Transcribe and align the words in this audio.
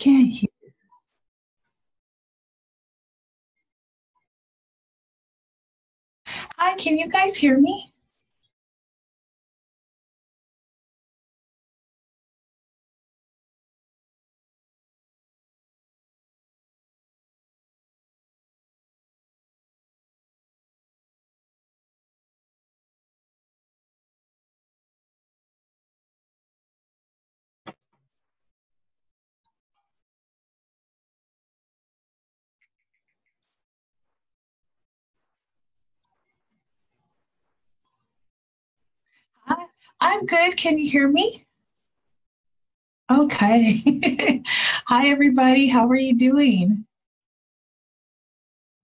Can't 0.00 0.32
hear. 0.32 0.48
Hi, 6.56 6.74
can 6.76 6.96
you 6.96 7.10
guys 7.10 7.36
hear 7.36 7.58
me? 7.58 7.92
I'm 40.00 40.24
good. 40.24 40.56
Can 40.56 40.78
you 40.78 40.90
hear 40.90 41.08
me? 41.08 41.44
Okay. 43.10 43.82
Hi, 44.86 45.08
everybody. 45.08 45.68
How 45.68 45.88
are 45.88 45.96
you 45.96 46.16
doing? 46.16 46.86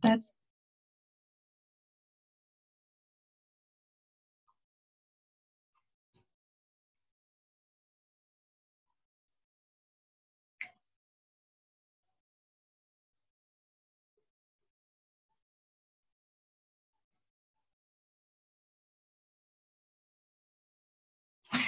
That's 0.02 0.32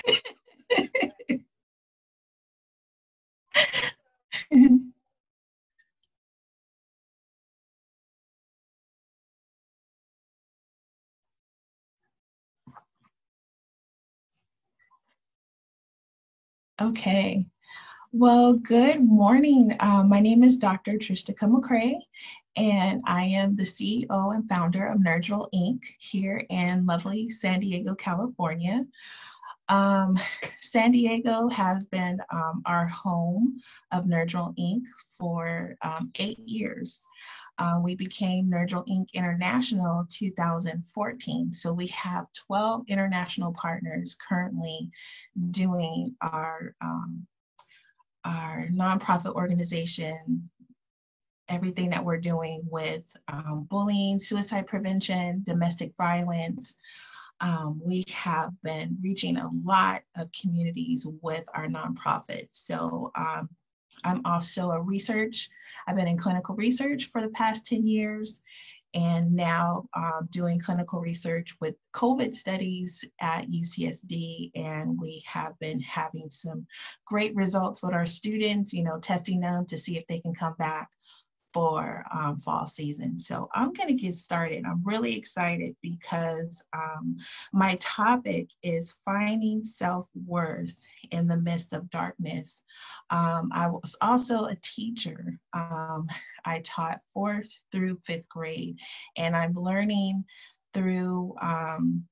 okay. 16.80 17.44
Well, 18.12 18.54
good 18.54 19.02
morning. 19.02 19.76
Uh, 19.80 20.04
my 20.04 20.20
name 20.20 20.42
is 20.42 20.56
Dr. 20.56 20.94
Tristika 20.94 21.42
McCray, 21.42 21.96
and 22.56 23.02
I 23.04 23.24
am 23.24 23.56
the 23.56 23.64
CEO 23.64 24.34
and 24.34 24.48
founder 24.48 24.86
of 24.88 25.00
Nerdrel 25.00 25.48
Inc. 25.54 25.82
here 25.98 26.44
in 26.48 26.86
lovely 26.86 27.30
San 27.30 27.60
Diego, 27.60 27.94
California. 27.94 28.86
Um, 29.68 30.18
San 30.54 30.90
Diego 30.90 31.48
has 31.48 31.86
been 31.86 32.20
um, 32.32 32.62
our 32.64 32.86
home 32.88 33.60
of 33.92 34.04
Nerdrel 34.04 34.56
Inc. 34.58 34.82
for 35.18 35.76
um, 35.82 36.10
eight 36.18 36.38
years. 36.38 37.06
Uh, 37.58 37.80
we 37.82 37.94
became 37.94 38.50
Nerdrel 38.50 38.86
Inc. 38.88 39.06
International 39.12 40.06
2014. 40.10 41.52
So 41.52 41.72
we 41.72 41.88
have 41.88 42.26
12 42.46 42.84
international 42.88 43.52
partners 43.52 44.16
currently 44.28 44.90
doing 45.50 46.14
our, 46.20 46.74
um, 46.80 47.26
our 48.24 48.68
nonprofit 48.72 49.34
organization, 49.34 50.50
everything 51.48 51.90
that 51.90 52.04
we're 52.04 52.20
doing 52.20 52.62
with 52.70 53.16
um, 53.28 53.66
bullying, 53.70 54.20
suicide 54.20 54.66
prevention, 54.66 55.42
domestic 55.44 55.92
violence, 55.98 56.76
um, 57.40 57.80
we 57.84 58.04
have 58.12 58.50
been 58.62 58.96
reaching 59.02 59.36
a 59.36 59.50
lot 59.64 60.02
of 60.16 60.28
communities 60.32 61.06
with 61.22 61.44
our 61.54 61.68
nonprofit. 61.68 62.48
So 62.50 63.10
um, 63.14 63.48
I'm 64.04 64.22
also 64.24 64.70
a 64.70 64.82
research, 64.82 65.48
I've 65.86 65.96
been 65.96 66.08
in 66.08 66.18
clinical 66.18 66.54
research 66.54 67.06
for 67.06 67.22
the 67.22 67.30
past 67.30 67.66
10 67.66 67.86
years 67.86 68.42
and 68.94 69.32
now 69.32 69.84
um, 69.94 70.28
doing 70.30 70.58
clinical 70.58 70.98
research 70.98 71.54
with 71.60 71.74
COVID 71.92 72.34
studies 72.34 73.04
at 73.20 73.46
UCSD. 73.46 74.50
And 74.54 74.98
we 74.98 75.22
have 75.26 75.58
been 75.58 75.80
having 75.80 76.30
some 76.30 76.66
great 77.04 77.34
results 77.34 77.82
with 77.82 77.92
our 77.92 78.06
students, 78.06 78.72
you 78.72 78.82
know, 78.82 78.98
testing 78.98 79.40
them 79.40 79.66
to 79.66 79.78
see 79.78 79.98
if 79.98 80.06
they 80.06 80.20
can 80.20 80.34
come 80.34 80.54
back 80.58 80.88
for 81.58 82.04
um, 82.14 82.38
fall 82.38 82.68
season. 82.68 83.18
So 83.18 83.48
I'm 83.52 83.72
going 83.72 83.88
to 83.88 83.94
get 83.94 84.14
started. 84.14 84.64
I'm 84.64 84.80
really 84.84 85.16
excited 85.16 85.74
because 85.82 86.62
um, 86.72 87.16
my 87.52 87.76
topic 87.80 88.50
is 88.62 88.96
finding 89.04 89.64
self-worth 89.64 90.86
in 91.10 91.26
the 91.26 91.36
midst 91.36 91.72
of 91.72 91.90
darkness. 91.90 92.62
Um, 93.10 93.50
I 93.52 93.66
was 93.66 93.96
also 94.00 94.44
a 94.44 94.54
teacher. 94.62 95.40
Um, 95.52 96.06
I 96.44 96.60
taught 96.60 97.00
fourth 97.12 97.50
through 97.72 97.96
fifth 98.06 98.28
grade 98.28 98.78
and 99.16 99.36
I'm 99.36 99.54
learning 99.54 100.26
through 100.72 101.34
um, 101.42 102.04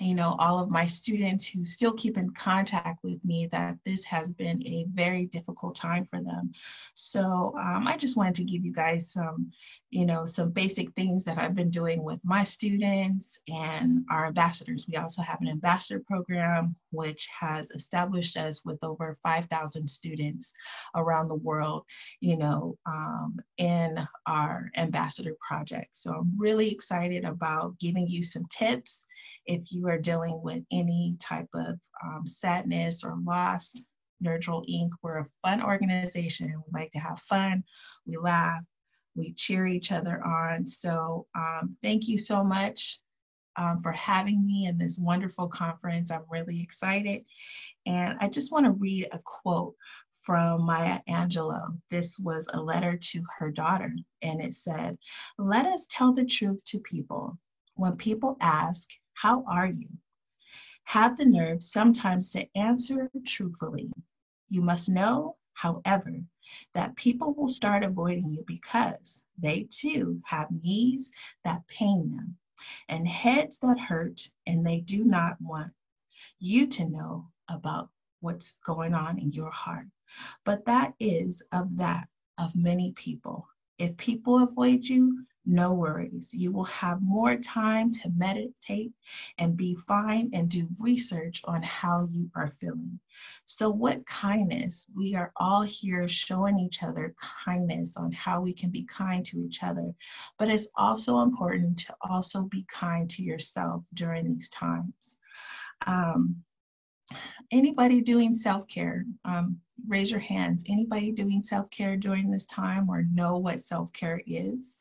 you 0.00 0.14
know, 0.14 0.36
all 0.38 0.58
of 0.58 0.70
my 0.70 0.86
students 0.86 1.46
who 1.46 1.64
still 1.64 1.92
keep 1.92 2.16
in 2.16 2.30
contact 2.30 3.02
with 3.02 3.24
me 3.24 3.46
that 3.52 3.76
this 3.84 4.04
has 4.04 4.32
been 4.32 4.64
a 4.66 4.86
very 4.92 5.26
difficult 5.26 5.74
time 5.74 6.04
for 6.04 6.22
them. 6.22 6.52
So 6.94 7.54
um, 7.60 7.86
I 7.86 7.96
just 7.96 8.16
wanted 8.16 8.34
to 8.36 8.44
give 8.44 8.64
you 8.64 8.72
guys 8.72 9.12
some, 9.12 9.52
you 9.90 10.06
know, 10.06 10.24
some 10.24 10.50
basic 10.50 10.92
things 10.92 11.24
that 11.24 11.38
I've 11.38 11.54
been 11.54 11.68
doing 11.68 12.02
with 12.02 12.20
my 12.24 12.42
students 12.42 13.40
and 13.48 14.04
our 14.10 14.26
ambassadors. 14.26 14.86
We 14.88 14.96
also 14.96 15.22
have 15.22 15.40
an 15.40 15.48
ambassador 15.48 16.02
program, 16.06 16.74
which 16.90 17.28
has 17.38 17.70
established 17.70 18.36
us 18.36 18.62
with 18.64 18.82
over 18.82 19.16
5,000 19.22 19.86
students 19.88 20.54
around 20.94 21.28
the 21.28 21.36
world, 21.36 21.84
you 22.20 22.38
know, 22.38 22.78
um, 22.86 23.36
in 23.58 24.06
our 24.26 24.70
ambassador 24.76 25.36
project. 25.46 25.88
So 25.92 26.12
I'm 26.12 26.32
really 26.38 26.70
excited 26.70 27.24
about 27.24 27.78
giving 27.78 28.06
you 28.06 28.22
some 28.22 28.46
tips 28.50 29.06
if 29.46 29.62
you 29.70 29.88
are 29.88 29.98
dealing 29.98 30.40
with 30.42 30.62
any 30.70 31.16
type 31.20 31.48
of 31.54 31.78
um, 32.04 32.26
sadness 32.26 33.04
or 33.04 33.16
loss, 33.24 33.86
Nerdrel 34.24 34.64
Inc., 34.68 34.90
we're 35.02 35.20
a 35.20 35.26
fun 35.42 35.62
organization. 35.62 36.48
We 36.48 36.80
like 36.80 36.90
to 36.92 36.98
have 36.98 37.20
fun, 37.20 37.64
we 38.06 38.16
laugh, 38.16 38.62
we 39.14 39.32
cheer 39.32 39.66
each 39.66 39.92
other 39.92 40.24
on. 40.24 40.66
So 40.66 41.26
um, 41.34 41.76
thank 41.82 42.08
you 42.08 42.18
so 42.18 42.44
much 42.44 43.00
um, 43.56 43.78
for 43.80 43.92
having 43.92 44.46
me 44.46 44.66
in 44.66 44.78
this 44.78 44.98
wonderful 44.98 45.48
conference. 45.48 46.10
I'm 46.10 46.24
really 46.30 46.62
excited. 46.62 47.22
And 47.86 48.16
I 48.20 48.28
just 48.28 48.52
want 48.52 48.66
to 48.66 48.72
read 48.72 49.08
a 49.12 49.18
quote 49.24 49.74
from 50.24 50.64
Maya 50.64 51.00
Angelou. 51.08 51.78
This 51.90 52.18
was 52.18 52.48
a 52.52 52.60
letter 52.60 52.96
to 52.96 53.22
her 53.38 53.50
daughter, 53.50 53.92
and 54.22 54.42
it 54.42 54.54
said, 54.54 54.96
Let 55.38 55.66
us 55.66 55.86
tell 55.90 56.12
the 56.12 56.24
truth 56.24 56.62
to 56.66 56.78
people. 56.78 57.38
When 57.74 57.96
people 57.96 58.36
ask, 58.40 58.88
how 59.22 59.44
are 59.46 59.68
you? 59.68 59.86
Have 60.82 61.16
the 61.16 61.24
nerve 61.24 61.62
sometimes 61.62 62.32
to 62.32 62.44
answer 62.56 63.08
truthfully. 63.24 63.92
You 64.48 64.62
must 64.62 64.88
know, 64.88 65.36
however, 65.52 66.24
that 66.74 66.96
people 66.96 67.32
will 67.32 67.46
start 67.46 67.84
avoiding 67.84 68.32
you 68.32 68.42
because 68.48 69.22
they 69.38 69.68
too 69.70 70.20
have 70.24 70.48
knees 70.50 71.12
that 71.44 71.64
pain 71.68 72.10
them 72.10 72.36
and 72.88 73.06
heads 73.06 73.60
that 73.60 73.78
hurt, 73.78 74.28
and 74.48 74.66
they 74.66 74.80
do 74.80 75.04
not 75.04 75.36
want 75.40 75.72
you 76.40 76.66
to 76.66 76.88
know 76.88 77.28
about 77.48 77.90
what's 78.22 78.56
going 78.66 78.92
on 78.92 79.20
in 79.20 79.30
your 79.30 79.52
heart. 79.52 79.86
But 80.44 80.64
that 80.64 80.94
is 80.98 81.44
of 81.52 81.76
that 81.76 82.08
of 82.38 82.56
many 82.56 82.90
people. 82.90 83.46
If 83.78 83.96
people 83.96 84.42
avoid 84.42 84.84
you, 84.84 85.24
no 85.44 85.72
worries. 85.72 86.32
You 86.32 86.52
will 86.52 86.64
have 86.64 87.02
more 87.02 87.36
time 87.36 87.90
to 87.92 88.10
meditate 88.16 88.92
and 89.38 89.56
be 89.56 89.74
fine 89.74 90.30
and 90.32 90.48
do 90.48 90.68
research 90.78 91.42
on 91.44 91.62
how 91.62 92.06
you 92.10 92.30
are 92.36 92.48
feeling. 92.48 93.00
So, 93.44 93.68
what 93.70 94.06
kindness? 94.06 94.86
We 94.94 95.14
are 95.16 95.32
all 95.36 95.62
here 95.62 96.06
showing 96.06 96.58
each 96.58 96.82
other 96.82 97.14
kindness 97.44 97.96
on 97.96 98.12
how 98.12 98.40
we 98.40 98.52
can 98.52 98.70
be 98.70 98.84
kind 98.84 99.24
to 99.26 99.38
each 99.38 99.62
other. 99.62 99.92
But 100.38 100.48
it's 100.48 100.68
also 100.76 101.20
important 101.20 101.78
to 101.80 101.94
also 102.02 102.44
be 102.44 102.64
kind 102.72 103.10
to 103.10 103.22
yourself 103.22 103.84
during 103.94 104.32
these 104.32 104.48
times. 104.50 105.18
Um, 105.86 106.36
anybody 107.50 108.00
doing 108.00 108.34
self-care 108.34 109.04
um, 109.24 109.58
raise 109.86 110.10
your 110.10 110.20
hands 110.20 110.64
anybody 110.68 111.12
doing 111.12 111.42
self-care 111.42 111.96
during 111.96 112.30
this 112.30 112.46
time 112.46 112.88
or 112.88 113.04
know 113.12 113.36
what 113.36 113.60
self-care 113.60 114.22
is 114.26 114.80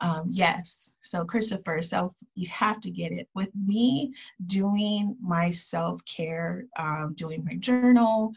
um, 0.00 0.24
yes. 0.26 0.94
So 1.02 1.24
Christopher, 1.24 1.82
self, 1.82 2.14
you 2.34 2.48
have 2.48 2.80
to 2.80 2.90
get 2.90 3.12
it. 3.12 3.28
With 3.34 3.50
me 3.54 4.14
doing 4.46 5.16
my 5.20 5.50
self-care, 5.50 6.64
um, 6.78 7.14
doing 7.14 7.44
my 7.44 7.56
journal, 7.56 8.32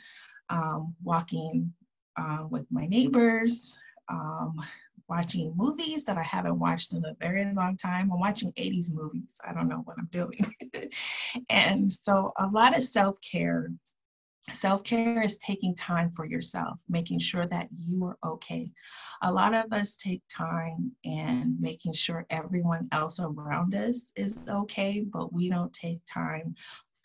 um, 0.50 0.96
walking 1.04 1.74
uh, 2.18 2.46
with 2.50 2.66
my 2.70 2.86
neighbors, 2.88 3.78
um, 4.10 4.62
watching 5.10 5.54
movies 5.56 6.04
that 6.06 6.18
I 6.18 6.24
haven't 6.24 6.60
watched 6.60 6.94
in 6.94 7.04
a 7.06 7.16
very 7.20 7.54
long 7.54 7.78
time. 7.78 8.12
I'm 8.12 8.20
watching 8.20 8.52
80s 8.54 8.92
movies. 8.92 9.38
I 9.48 9.54
don't 9.54 9.68
know 9.70 9.82
what 9.86 9.98
I'm 9.98 10.10
doing. 10.12 10.54
and 11.50 11.92
so 11.92 12.32
a 12.40 12.48
lot 12.48 12.76
of 12.76 12.84
self 12.84 13.18
care. 13.22 13.72
Self 14.52 14.84
care 14.84 15.22
is 15.22 15.38
taking 15.38 15.74
time 15.74 16.12
for 16.12 16.26
yourself, 16.26 16.82
making 16.90 17.20
sure 17.20 17.48
that 17.48 17.70
you 17.72 18.04
are 18.04 18.18
okay. 18.26 18.70
A 19.22 19.32
lot 19.32 19.54
of 19.54 19.72
us 19.72 19.96
take 19.96 20.22
time 20.30 20.92
and 21.06 21.60
making 21.62 21.94
sure 21.94 22.26
everyone 22.30 22.90
else 22.92 23.22
around 23.22 23.74
us 23.74 24.12
is 24.18 24.44
okay, 24.50 25.06
but 25.12 25.32
we 25.32 25.50
don't 25.50 25.72
take 25.72 26.02
time 26.14 26.56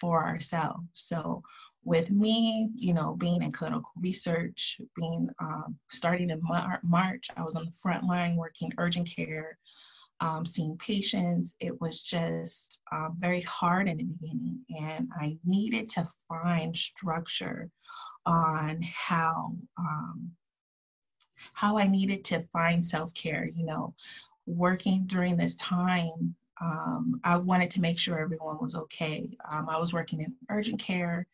for 0.01 0.25
ourselves. 0.25 0.89
So 0.93 1.43
with 1.85 2.11
me, 2.11 2.71
you 2.75 2.93
know, 2.93 3.15
being 3.15 3.43
in 3.43 3.53
clinical 3.53 3.93
research, 3.97 4.81
being 4.97 5.29
um, 5.41 5.77
starting 5.91 6.31
in 6.31 6.41
Mar- 6.43 6.81
March, 6.83 7.29
I 7.37 7.43
was 7.43 7.55
on 7.55 7.65
the 7.67 7.71
front 7.71 8.05
line 8.05 8.37
working 8.37 8.73
urgent 8.79 9.09
care, 9.15 9.59
um, 10.21 10.45
seeing 10.45 10.77
patients. 10.79 11.55
It 11.61 11.81
was 11.81 12.03
just 12.03 12.79
um, 12.93 13.15
very 13.19 13.43
hard 13.43 13.89
in 13.89 13.97
the 13.97 14.05
beginning, 14.05 14.61
and 14.81 15.09
I 15.17 15.39
needed 15.45 15.89
to 15.91 16.07
find 16.29 16.77
structure 16.77 17.71
on 18.27 18.81
how 18.83 19.55
um, 19.79 20.31
how 21.55 21.79
I 21.79 21.87
needed 21.87 22.25
to 22.27 22.43
find 22.53 22.85
self 22.85 23.13
care. 23.15 23.49
You 23.53 23.65
know, 23.65 23.95
working 24.47 25.07
during 25.07 25.37
this 25.37 25.57
time 25.57 26.35
um, 26.61 27.21
I 27.25 27.37
wanted 27.37 27.71
to 27.73 27.81
make 27.81 27.99
sure 27.99 28.19
everyone 28.19 28.59
was 28.61 28.75
okay. 28.75 29.29
Um, 29.51 29.69
I 29.69 29.79
was 29.79 29.93
working 29.93 30.21
in 30.21 30.35
urgent 30.49 30.81
care 30.81 31.27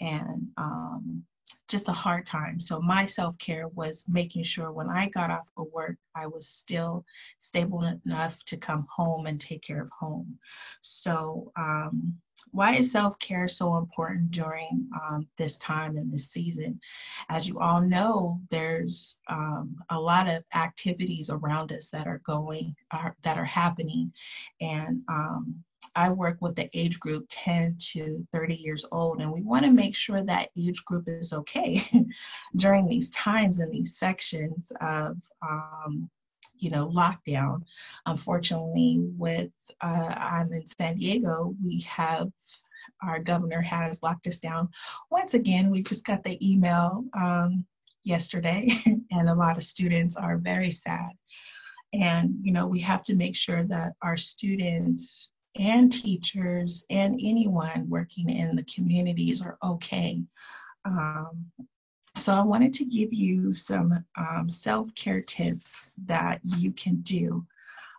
and 0.00 0.48
um, 0.56 1.24
just 1.68 1.88
a 1.88 1.92
hard 1.92 2.26
time. 2.26 2.60
So 2.60 2.80
my 2.80 3.06
self 3.06 3.38
care 3.38 3.68
was 3.68 4.04
making 4.08 4.44
sure 4.44 4.72
when 4.72 4.90
I 4.90 5.08
got 5.08 5.30
off 5.30 5.50
of 5.56 5.66
work, 5.72 5.96
I 6.14 6.26
was 6.26 6.48
still 6.48 7.04
stable 7.38 7.82
enough 8.04 8.44
to 8.46 8.56
come 8.56 8.86
home 8.94 9.26
and 9.26 9.40
take 9.40 9.62
care 9.62 9.82
of 9.82 9.90
home. 9.90 10.38
So 10.80 11.52
um, 11.56 12.14
why 12.50 12.74
is 12.74 12.92
self 12.92 13.18
care 13.18 13.48
so 13.48 13.76
important 13.76 14.30
during 14.30 14.88
um, 15.00 15.26
this 15.38 15.56
time 15.58 15.96
and 15.96 16.10
this 16.10 16.30
season? 16.30 16.80
As 17.28 17.48
you 17.48 17.58
all 17.58 17.80
know, 17.80 18.40
there's 18.50 19.18
um, 19.28 19.76
a 19.90 19.98
lot 19.98 20.28
of 20.28 20.44
activities 20.54 21.30
around 21.30 21.72
us 21.72 21.88
that 21.90 22.06
are 22.06 22.20
going, 22.24 22.74
are, 22.90 23.16
that 23.22 23.38
are 23.38 23.44
happening, 23.44 24.12
and 24.60 25.02
um, 25.08 25.62
I 25.94 26.10
work 26.10 26.38
with 26.40 26.56
the 26.56 26.70
age 26.74 26.98
group 27.00 27.26
10 27.28 27.76
to 27.92 28.26
30 28.32 28.56
years 28.56 28.84
old, 28.92 29.20
and 29.20 29.32
we 29.32 29.42
want 29.42 29.64
to 29.64 29.70
make 29.70 29.94
sure 29.94 30.24
that 30.24 30.50
age 30.56 30.84
group 30.84 31.04
is 31.06 31.32
okay 31.32 31.82
during 32.56 32.86
these 32.86 33.10
times 33.10 33.58
and 33.58 33.72
these 33.72 33.96
sections 33.96 34.72
of 34.80 35.16
um, 35.48 36.10
you 36.62 36.70
know, 36.70 36.88
lockdown. 36.88 37.62
Unfortunately, 38.06 39.00
with 39.18 39.50
uh, 39.80 40.14
I'm 40.16 40.52
in 40.52 40.66
San 40.66 40.94
Diego, 40.94 41.54
we 41.62 41.80
have 41.80 42.28
our 43.02 43.18
governor 43.18 43.60
has 43.60 44.02
locked 44.02 44.28
us 44.28 44.38
down. 44.38 44.68
Once 45.10 45.34
again, 45.34 45.70
we 45.70 45.82
just 45.82 46.04
got 46.04 46.22
the 46.22 46.38
email 46.40 47.04
um, 47.14 47.66
yesterday, 48.04 48.68
and 49.10 49.28
a 49.28 49.34
lot 49.34 49.56
of 49.56 49.64
students 49.64 50.16
are 50.16 50.38
very 50.38 50.70
sad. 50.70 51.10
And 51.92 52.36
you 52.40 52.52
know, 52.52 52.68
we 52.68 52.80
have 52.80 53.02
to 53.04 53.16
make 53.16 53.36
sure 53.36 53.64
that 53.64 53.94
our 54.00 54.16
students 54.16 55.31
and 55.58 55.92
teachers 55.92 56.84
and 56.90 57.18
anyone 57.22 57.88
working 57.88 58.30
in 58.30 58.56
the 58.56 58.64
communities 58.64 59.42
are 59.42 59.58
okay. 59.62 60.24
Um, 60.84 61.46
so 62.18 62.34
I 62.34 62.42
wanted 62.42 62.74
to 62.74 62.84
give 62.84 63.12
you 63.12 63.52
some 63.52 64.04
um, 64.16 64.48
self-care 64.48 65.22
tips 65.22 65.90
that 66.04 66.40
you 66.44 66.72
can 66.72 66.96
do. 67.02 67.46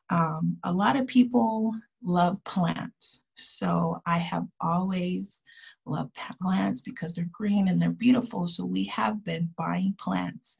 Um, 0.10 0.58
a 0.64 0.72
lot 0.72 0.96
of 0.96 1.08
people 1.08 1.74
love 2.04 2.44
plants. 2.44 3.24
So 3.36 4.02
I 4.06 4.20
have 4.20 4.46
always 4.62 5.42
loved 5.86 6.16
plants 6.42 6.82
because 6.82 7.14
they're 7.14 7.30
green 7.32 7.68
and 7.68 7.82
they're 7.82 7.90
beautiful. 7.90 8.48
So 8.48 8.66
we 8.66 8.86
have 8.86 9.24
been 9.24 9.50
buying 9.58 9.96
plants 10.00 10.60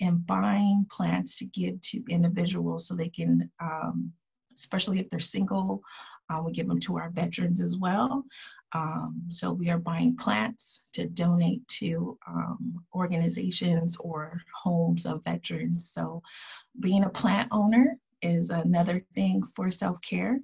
and 0.00 0.26
buying 0.26 0.86
plants 0.90 1.38
to 1.38 1.46
give 1.46 1.80
to 1.82 2.04
individuals 2.08 2.86
so 2.86 2.94
they 2.94 3.08
can, 3.08 3.50
um, 3.60 4.12
especially 4.56 4.98
if 4.98 5.08
they're 5.10 5.20
single, 5.20 5.82
uh, 6.30 6.40
we 6.44 6.52
give 6.52 6.68
them 6.68 6.80
to 6.80 6.96
our 6.96 7.10
veterans 7.10 7.60
as 7.60 7.76
well. 7.76 8.24
Um, 8.72 9.22
so 9.28 9.52
we 9.52 9.68
are 9.70 9.78
buying 9.78 10.16
plants 10.16 10.82
to 10.92 11.06
donate 11.06 11.66
to 11.80 12.16
um, 12.28 12.84
organizations 12.94 13.96
or 13.98 14.40
homes 14.62 15.06
of 15.06 15.24
veterans. 15.24 15.90
So 15.90 16.22
being 16.78 17.04
a 17.04 17.10
plant 17.10 17.48
owner 17.50 17.98
is 18.22 18.50
another 18.50 19.02
thing 19.12 19.42
for 19.42 19.70
self-care. 19.70 20.40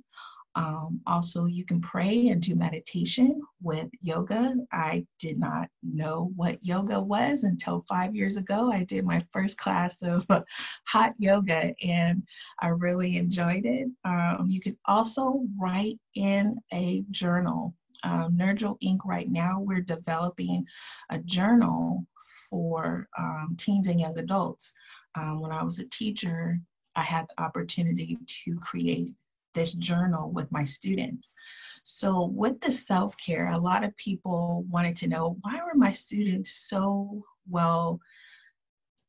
Um, 0.56 1.00
also, 1.06 1.44
you 1.44 1.64
can 1.64 1.80
pray 1.82 2.28
and 2.28 2.40
do 2.40 2.56
meditation 2.56 3.42
with 3.62 3.88
yoga. 4.00 4.54
I 4.72 5.06
did 5.18 5.38
not 5.38 5.68
know 5.82 6.32
what 6.34 6.58
yoga 6.62 7.00
was 7.00 7.44
until 7.44 7.82
five 7.82 8.16
years 8.16 8.38
ago. 8.38 8.72
I 8.72 8.84
did 8.84 9.04
my 9.04 9.22
first 9.32 9.58
class 9.58 10.02
of 10.02 10.26
hot 10.88 11.12
yoga 11.18 11.74
and 11.84 12.22
I 12.60 12.68
really 12.68 13.16
enjoyed 13.16 13.66
it. 13.66 13.88
Um, 14.04 14.46
you 14.48 14.60
can 14.60 14.78
also 14.86 15.42
write 15.58 16.00
in 16.14 16.56
a 16.72 17.04
journal 17.10 17.74
um, 18.04 18.36
Inc. 18.38 18.98
right 19.04 19.28
now, 19.28 19.60
we're 19.60 19.80
developing 19.80 20.66
a 21.10 21.18
journal 21.18 22.06
for 22.48 23.08
um, 23.18 23.56
teens 23.58 23.88
and 23.88 24.00
young 24.00 24.18
adults. 24.18 24.72
Um, 25.14 25.40
when 25.40 25.52
I 25.52 25.62
was 25.62 25.78
a 25.78 25.88
teacher, 25.88 26.60
I 26.94 27.02
had 27.02 27.26
the 27.28 27.42
opportunity 27.42 28.18
to 28.44 28.58
create 28.60 29.14
this 29.56 29.74
journal 29.74 30.30
with 30.30 30.52
my 30.52 30.62
students. 30.62 31.34
So 31.82 32.26
with 32.26 32.60
the 32.60 32.70
self-care, 32.70 33.48
a 33.48 33.58
lot 33.58 33.82
of 33.82 33.96
people 33.96 34.64
wanted 34.68 34.94
to 34.98 35.08
know, 35.08 35.36
why 35.40 35.56
were 35.56 35.74
my 35.74 35.92
students 35.92 36.52
so 36.68 37.24
well 37.50 38.00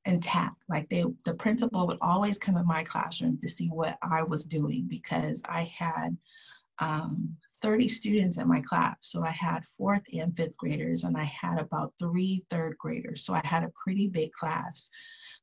intact. 0.08 0.58
Like 0.70 0.89
they, 0.89 1.04
the 1.25 1.36
principal 1.36 1.86
would 1.86 1.98
always 2.01 2.39
come 2.39 2.58
in 2.58 2.66
my 2.66 2.84
classroom 2.84 3.38
to 3.42 3.50
see 3.50 3.68
what 3.68 3.98
I 4.01 4.24
was 4.24 4.46
doing 4.46 4.88
because 4.88 5.42
I 5.46 5.72
had 5.77 6.18
um, 6.80 7.36
30 7.62 7.88
students 7.88 8.38
in 8.38 8.48
my 8.48 8.62
class. 8.62 8.96
So 9.01 9.24
I 9.24 9.32
had 9.32 9.66
fourth 9.66 10.04
and 10.13 10.36
fifth 10.36 10.58
graders, 10.58 11.04
and 11.04 11.18
I 11.18 11.24
had 11.24 11.60
about 11.60 11.94
three 12.00 12.44
third 12.50 12.77
graders. 12.77 13.25
So 13.25 13.34
I 13.34 13.42
had 13.44 13.63
a 13.63 13.72
pretty 13.84 14.08
big 14.08 14.32
class. 14.32 14.89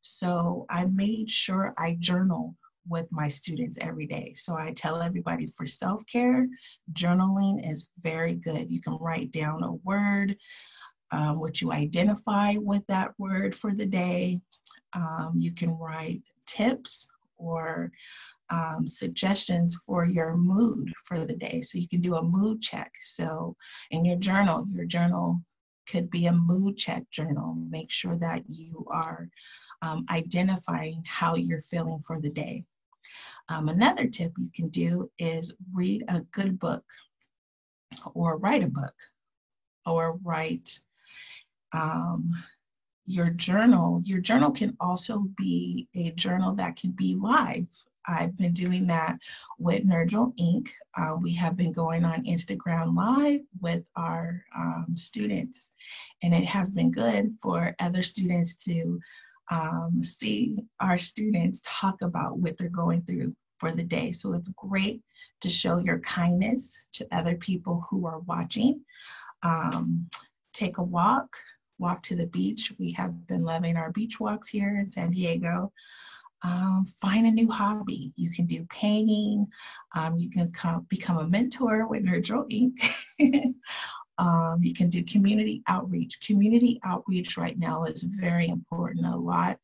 So 0.00 0.66
I 0.70 0.86
made 0.86 1.30
sure 1.30 1.74
I 1.76 1.96
journal 1.98 2.54
with 2.88 3.06
my 3.10 3.28
students 3.28 3.78
every 3.80 4.06
day. 4.06 4.32
So 4.34 4.54
I 4.54 4.72
tell 4.72 5.00
everybody 5.00 5.46
for 5.46 5.66
self 5.66 6.04
care, 6.06 6.48
journaling 6.92 7.70
is 7.70 7.88
very 8.02 8.34
good. 8.34 8.70
You 8.70 8.80
can 8.80 8.96
write 9.00 9.30
down 9.30 9.62
a 9.62 9.74
word, 9.74 10.36
um, 11.10 11.40
what 11.40 11.60
you 11.60 11.72
identify 11.72 12.54
with 12.56 12.86
that 12.88 13.12
word 13.18 13.54
for 13.54 13.74
the 13.74 13.86
day. 13.86 14.40
Um, 14.92 15.32
you 15.36 15.52
can 15.52 15.70
write 15.70 16.22
tips 16.46 17.08
or 17.36 17.90
um, 18.50 18.86
suggestions 18.86 19.82
for 19.86 20.04
your 20.04 20.36
mood 20.36 20.92
for 21.04 21.24
the 21.24 21.36
day. 21.36 21.62
So 21.62 21.78
you 21.78 21.88
can 21.88 22.00
do 22.00 22.16
a 22.16 22.22
mood 22.22 22.60
check. 22.62 22.92
So 23.00 23.56
in 23.90 24.04
your 24.04 24.16
journal, 24.16 24.66
your 24.72 24.84
journal 24.84 25.40
could 25.88 26.10
be 26.10 26.26
a 26.26 26.32
mood 26.32 26.76
check 26.76 27.08
journal. 27.10 27.54
Make 27.54 27.90
sure 27.90 28.18
that 28.18 28.42
you 28.48 28.86
are 28.88 29.28
um, 29.82 30.06
identifying 30.10 31.02
how 31.06 31.36
you're 31.36 31.60
feeling 31.60 32.00
for 32.00 32.20
the 32.20 32.30
day. 32.30 32.64
Um, 33.48 33.68
another 33.68 34.06
tip 34.06 34.32
you 34.38 34.50
can 34.54 34.68
do 34.68 35.10
is 35.18 35.54
read 35.72 36.04
a 36.08 36.20
good 36.32 36.58
book 36.58 36.84
or 38.14 38.38
write 38.38 38.64
a 38.64 38.68
book 38.68 38.94
or 39.86 40.18
write 40.22 40.80
um, 41.72 42.30
your 43.06 43.30
journal. 43.30 44.02
Your 44.04 44.20
journal 44.20 44.50
can 44.50 44.76
also 44.80 45.26
be 45.36 45.88
a 45.94 46.12
journal 46.12 46.54
that 46.54 46.76
can 46.76 46.92
be 46.92 47.14
live. 47.14 47.68
I've 48.06 48.36
been 48.36 48.52
doing 48.52 48.86
that 48.88 49.18
with 49.58 49.86
Nurgle 49.86 50.36
Inc. 50.38 50.68
Uh, 50.96 51.16
we 51.20 51.32
have 51.34 51.56
been 51.56 51.72
going 51.72 52.04
on 52.04 52.24
Instagram 52.24 52.94
Live 52.94 53.40
with 53.60 53.88
our 53.96 54.44
um, 54.56 54.88
students, 54.94 55.72
and 56.22 56.34
it 56.34 56.44
has 56.44 56.70
been 56.70 56.90
good 56.90 57.34
for 57.40 57.74
other 57.80 58.02
students 58.02 58.56
to 58.66 59.00
um, 59.50 60.02
see 60.02 60.58
our 60.80 60.98
students 60.98 61.62
talk 61.64 62.02
about 62.02 62.38
what 62.38 62.56
they're 62.58 62.68
going 62.68 63.02
through 63.02 63.34
for 63.56 63.72
the 63.72 63.84
day. 63.84 64.12
So 64.12 64.32
it's 64.32 64.48
great 64.50 65.00
to 65.40 65.48
show 65.48 65.78
your 65.78 66.00
kindness 66.00 66.78
to 66.94 67.06
other 67.12 67.36
people 67.36 67.84
who 67.88 68.06
are 68.06 68.20
watching. 68.20 68.80
Um, 69.42 70.08
take 70.52 70.78
a 70.78 70.82
walk, 70.82 71.36
walk 71.78 72.02
to 72.04 72.16
the 72.16 72.26
beach. 72.28 72.72
We 72.78 72.92
have 72.92 73.26
been 73.26 73.44
loving 73.44 73.76
our 73.76 73.92
beach 73.92 74.18
walks 74.18 74.48
here 74.48 74.78
in 74.78 74.90
San 74.90 75.10
Diego 75.10 75.72
um, 76.44 76.84
find 76.84 77.26
a 77.26 77.30
new 77.30 77.50
hobby. 77.50 78.12
You 78.16 78.30
can 78.30 78.46
do 78.46 78.66
painting. 78.66 79.46
Um, 79.96 80.18
you 80.18 80.30
can 80.30 80.52
come, 80.52 80.86
become 80.88 81.16
a 81.16 81.26
mentor 81.26 81.88
with 81.88 82.04
Nurgle 82.04 82.46
Inc. 82.50 82.74
Um, 84.18 84.60
you 84.62 84.74
can 84.74 84.88
do 84.88 85.02
community 85.04 85.62
outreach. 85.66 86.20
Community 86.26 86.80
outreach 86.84 87.36
right 87.36 87.58
now 87.58 87.84
is 87.84 88.04
very 88.04 88.48
important. 88.48 89.06
A 89.06 89.16
lot 89.16 89.58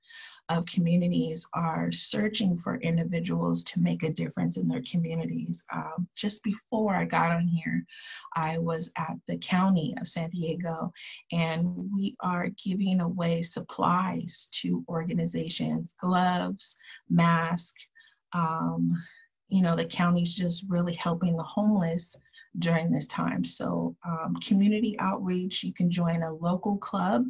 of 0.51 0.67
communities 0.67 1.47
are 1.55 1.93
searching 1.93 2.57
for 2.57 2.77
individuals 2.79 3.63
to 3.63 3.79
make 3.79 4.03
a 4.03 4.13
difference 4.13 4.57
in 4.57 4.67
their 4.67 4.83
communities. 4.83 5.65
Um, 5.73 6.09
just 6.17 6.43
before 6.43 6.97
I 6.97 7.05
got 7.05 7.31
on 7.31 7.47
here, 7.47 7.87
I 8.35 8.59
was 8.59 8.91
at 8.99 9.17
the 9.29 9.39
county 9.39 9.95
of 10.01 10.09
San 10.09 10.31
Diego, 10.31 10.93
and 11.31 11.89
we 11.95 12.17
are 12.21 12.49
giving 12.63 13.01
away 13.01 13.43
supplies 13.43 14.49
to 14.53 14.85
organizations, 14.89 15.95
gloves, 16.01 16.77
masks. 17.09 17.87
Um, 18.33 19.01
you 19.49 19.63
know, 19.63 19.77
the 19.77 19.85
county's 19.85 20.35
just 20.35 20.65
really 20.69 20.95
helping 20.95 21.37
the 21.37 21.45
homeless 21.45 22.17
during 22.59 22.91
this 22.91 23.07
time. 23.07 23.45
So 23.45 23.97
um, 24.05 24.37
community 24.37 24.97
outreach, 24.99 25.63
you 25.63 25.73
can 25.73 25.91
join 25.91 26.23
a 26.23 26.33
local 26.33 26.77
club, 26.79 27.27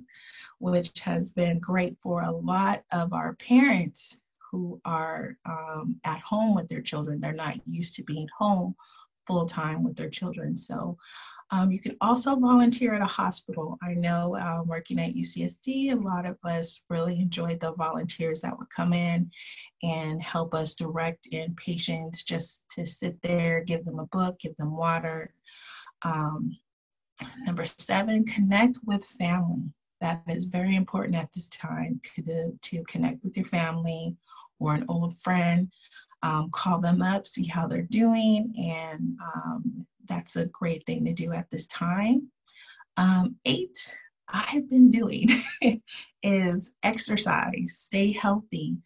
which 0.58 1.00
has 1.00 1.30
been 1.30 1.58
great 1.58 1.96
for 2.00 2.22
a 2.22 2.32
lot 2.32 2.82
of 2.92 3.12
our 3.12 3.34
parents 3.34 4.20
who 4.50 4.80
are 4.84 5.36
um, 5.44 6.00
at 6.04 6.20
home 6.20 6.54
with 6.54 6.68
their 6.68 6.82
children. 6.82 7.20
They're 7.20 7.32
not 7.32 7.60
used 7.66 7.94
to 7.96 8.04
being 8.04 8.28
home 8.36 8.74
full 9.26 9.46
time 9.46 9.84
with 9.84 9.96
their 9.96 10.10
children. 10.10 10.56
So 10.56 10.96
um, 11.52 11.72
you 11.72 11.80
can 11.80 11.96
also 12.00 12.36
volunteer 12.36 12.94
at 12.94 13.02
a 13.02 13.06
hospital. 13.06 13.76
I 13.82 13.94
know 13.94 14.36
uh, 14.36 14.62
working 14.64 15.00
at 15.00 15.14
UCSD, 15.14 15.92
a 15.92 15.96
lot 15.96 16.24
of 16.24 16.36
us 16.44 16.80
really 16.88 17.20
enjoyed 17.20 17.60
the 17.60 17.72
volunteers 17.72 18.40
that 18.42 18.56
would 18.56 18.70
come 18.70 18.92
in 18.92 19.30
and 19.82 20.22
help 20.22 20.54
us 20.54 20.74
direct 20.74 21.26
in 21.32 21.54
patients 21.56 22.22
just 22.22 22.64
to 22.70 22.86
sit 22.86 23.20
there, 23.22 23.64
give 23.64 23.84
them 23.84 23.98
a 23.98 24.06
book, 24.06 24.38
give 24.38 24.54
them 24.56 24.76
water. 24.76 25.34
Um, 26.02 26.56
number 27.44 27.64
seven, 27.64 28.24
connect 28.24 28.78
with 28.84 29.04
family. 29.04 29.72
That 30.00 30.22
is 30.28 30.44
very 30.44 30.76
important 30.76 31.16
at 31.16 31.32
this 31.34 31.48
time 31.48 32.00
to, 32.14 32.52
to 32.60 32.84
connect 32.84 33.24
with 33.24 33.36
your 33.36 33.46
family 33.46 34.16
or 34.60 34.74
an 34.74 34.84
old 34.88 35.18
friend. 35.18 35.70
Um, 36.22 36.50
call 36.52 36.80
them 36.80 37.02
up, 37.02 37.26
see 37.26 37.46
how 37.46 37.66
they're 37.66 37.82
doing, 37.82 38.52
and 38.56 39.18
um, 39.34 39.86
that's 40.10 40.36
a 40.36 40.46
great 40.46 40.84
thing 40.84 41.06
to 41.06 41.14
do 41.14 41.32
at 41.32 41.48
this 41.50 41.66
time. 41.68 42.28
Um, 42.98 43.36
eight, 43.46 43.96
I've 44.28 44.68
been 44.68 44.90
doing 44.90 45.28
is 46.22 46.72
exercise, 46.82 47.78
stay 47.78 48.12
healthy, 48.12 48.82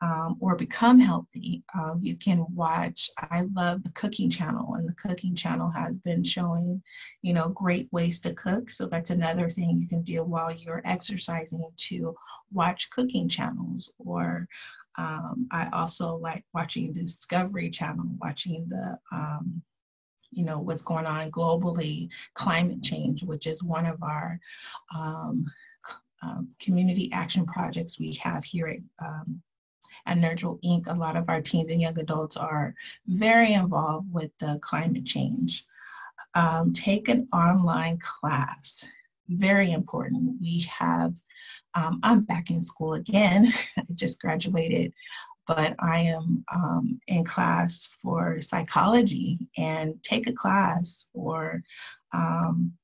um, 0.00 0.36
or 0.40 0.54
become 0.54 1.00
healthy. 1.00 1.64
Um, 1.74 1.98
you 2.00 2.16
can 2.16 2.46
watch, 2.54 3.10
I 3.18 3.42
love 3.54 3.82
the 3.82 3.92
cooking 3.92 4.30
channel, 4.30 4.74
and 4.74 4.88
the 4.88 4.94
cooking 4.94 5.34
channel 5.34 5.70
has 5.70 5.98
been 5.98 6.22
showing, 6.22 6.82
you 7.22 7.32
know, 7.32 7.48
great 7.48 7.88
ways 7.92 8.20
to 8.20 8.32
cook. 8.34 8.70
So 8.70 8.86
that's 8.86 9.10
another 9.10 9.50
thing 9.50 9.76
you 9.76 9.88
can 9.88 10.02
do 10.02 10.22
while 10.24 10.52
you're 10.52 10.82
exercising 10.84 11.68
to 11.76 12.14
watch 12.52 12.90
cooking 12.90 13.28
channels. 13.28 13.90
Or 13.98 14.46
um, 14.96 15.48
I 15.50 15.68
also 15.72 16.16
like 16.16 16.44
watching 16.54 16.92
Discovery 16.92 17.70
Channel, 17.70 18.06
watching 18.20 18.66
the 18.68 18.98
um, 19.12 19.62
you 20.30 20.44
know 20.44 20.60
what's 20.60 20.82
going 20.82 21.06
on 21.06 21.30
globally 21.30 22.08
climate 22.34 22.82
change 22.82 23.22
which 23.22 23.46
is 23.46 23.62
one 23.62 23.86
of 23.86 24.02
our 24.02 24.38
um, 24.96 25.46
um, 26.22 26.48
community 26.60 27.10
action 27.12 27.46
projects 27.46 27.98
we 27.98 28.12
have 28.22 28.44
here 28.44 28.66
at 28.66 28.78
um, 29.04 29.42
at 30.08 30.18
Inc., 30.18 30.86
a 30.86 30.94
lot 30.94 31.16
of 31.16 31.28
our 31.28 31.42
teens 31.42 31.70
and 31.70 31.80
young 31.80 31.98
adults 31.98 32.36
are 32.36 32.74
very 33.06 33.52
involved 33.52 34.10
with 34.10 34.30
the 34.38 34.58
climate 34.62 35.04
change. 35.04 35.64
Um, 36.34 36.72
take 36.72 37.08
an 37.08 37.28
online 37.32 37.98
class, 37.98 38.88
very 39.28 39.72
important. 39.72 40.40
We 40.40 40.60
have, 40.78 41.14
um, 41.74 42.00
I'm 42.02 42.22
back 42.22 42.50
in 42.50 42.62
school 42.62 42.94
again, 42.94 43.52
I 43.76 43.82
just 43.94 44.20
graduated 44.20 44.92
but 45.48 45.74
I 45.78 46.00
am 46.00 46.44
um, 46.54 47.00
in 47.08 47.24
class 47.24 47.86
for 47.86 48.38
psychology 48.40 49.38
and 49.56 49.94
take 50.02 50.28
a 50.28 50.32
class 50.32 51.08
or 51.14 51.62
um, 52.12 52.74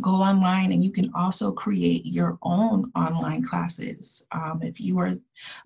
go 0.00 0.10
online 0.10 0.72
and 0.72 0.82
you 0.82 0.90
can 0.90 1.10
also 1.14 1.52
create 1.52 2.06
your 2.06 2.38
own 2.42 2.90
online 2.96 3.42
classes. 3.44 4.24
Um, 4.32 4.60
if 4.62 4.80
you 4.80 4.98
are 5.00 5.16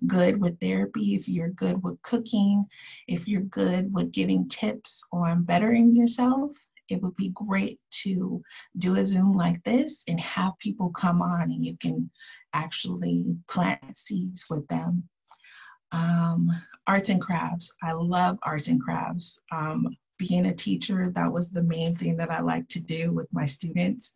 good 0.07 0.41
with 0.41 0.59
therapy, 0.59 1.15
if 1.15 1.29
you're 1.29 1.51
good 1.51 1.83
with 1.83 2.03
cooking, 2.03 2.65
if 3.07 3.29
you're 3.29 3.43
good 3.43 3.93
with 3.95 4.11
giving 4.11 4.49
tips 4.49 5.05
on 5.13 5.45
bettering 5.45 5.95
yourself, 5.95 6.53
it 6.89 7.03
would 7.03 7.17
be 7.17 7.31
great 7.31 7.79
to 7.91 8.43
do 8.79 8.97
a 8.97 9.05
Zoom 9.05 9.33
like 9.33 9.63
this 9.65 10.03
and 10.09 10.19
have 10.21 10.59
people 10.59 10.91
come 10.91 11.23
on 11.23 11.51
and 11.53 11.65
you 11.65 11.77
can 11.77 12.11
actually 12.53 13.37
plant 13.49 13.97
seeds 13.97 14.47
with 14.49 14.67
them 14.69 15.09
um, 15.93 16.51
arts 16.87 17.09
and 17.09 17.21
crafts. 17.21 17.73
I 17.83 17.93
love 17.93 18.39
arts 18.43 18.69
and 18.69 18.81
crafts. 18.81 19.41
Um, 19.53 19.97
being 20.19 20.47
a 20.47 20.55
teacher, 20.55 21.11
that 21.11 21.33
was 21.33 21.51
the 21.51 21.63
main 21.63 21.95
thing 21.97 22.17
that 22.17 22.31
I 22.31 22.41
like 22.41 22.69
to 22.69 22.81
do 22.81 23.13
with 23.13 23.27
my 23.33 23.47
students. 23.47 24.15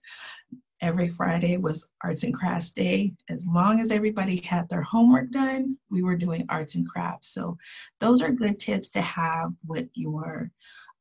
Every 0.81 1.09
Friday 1.09 1.59
was 1.59 1.89
arts 2.03 2.25
and 2.25 2.35
crafts 2.35 2.71
day. 2.71 3.13
As 3.29 3.47
long 3.47 3.81
as 3.81 3.91
everybody 3.91 4.41
had 4.41 4.67
their 4.69 4.81
homework 4.83 5.31
done, 5.31 5.77
we 5.91 6.03
were 6.03 6.17
doing 6.17 6.47
arts 6.49 6.75
and 6.75 6.89
crafts. 6.89 7.35
So 7.35 7.59
those 7.99 8.23
are 8.23 8.31
good 8.31 8.59
tips 8.59 8.89
to 8.91 9.03
have 9.03 9.53
with 9.67 9.89
your 9.95 10.51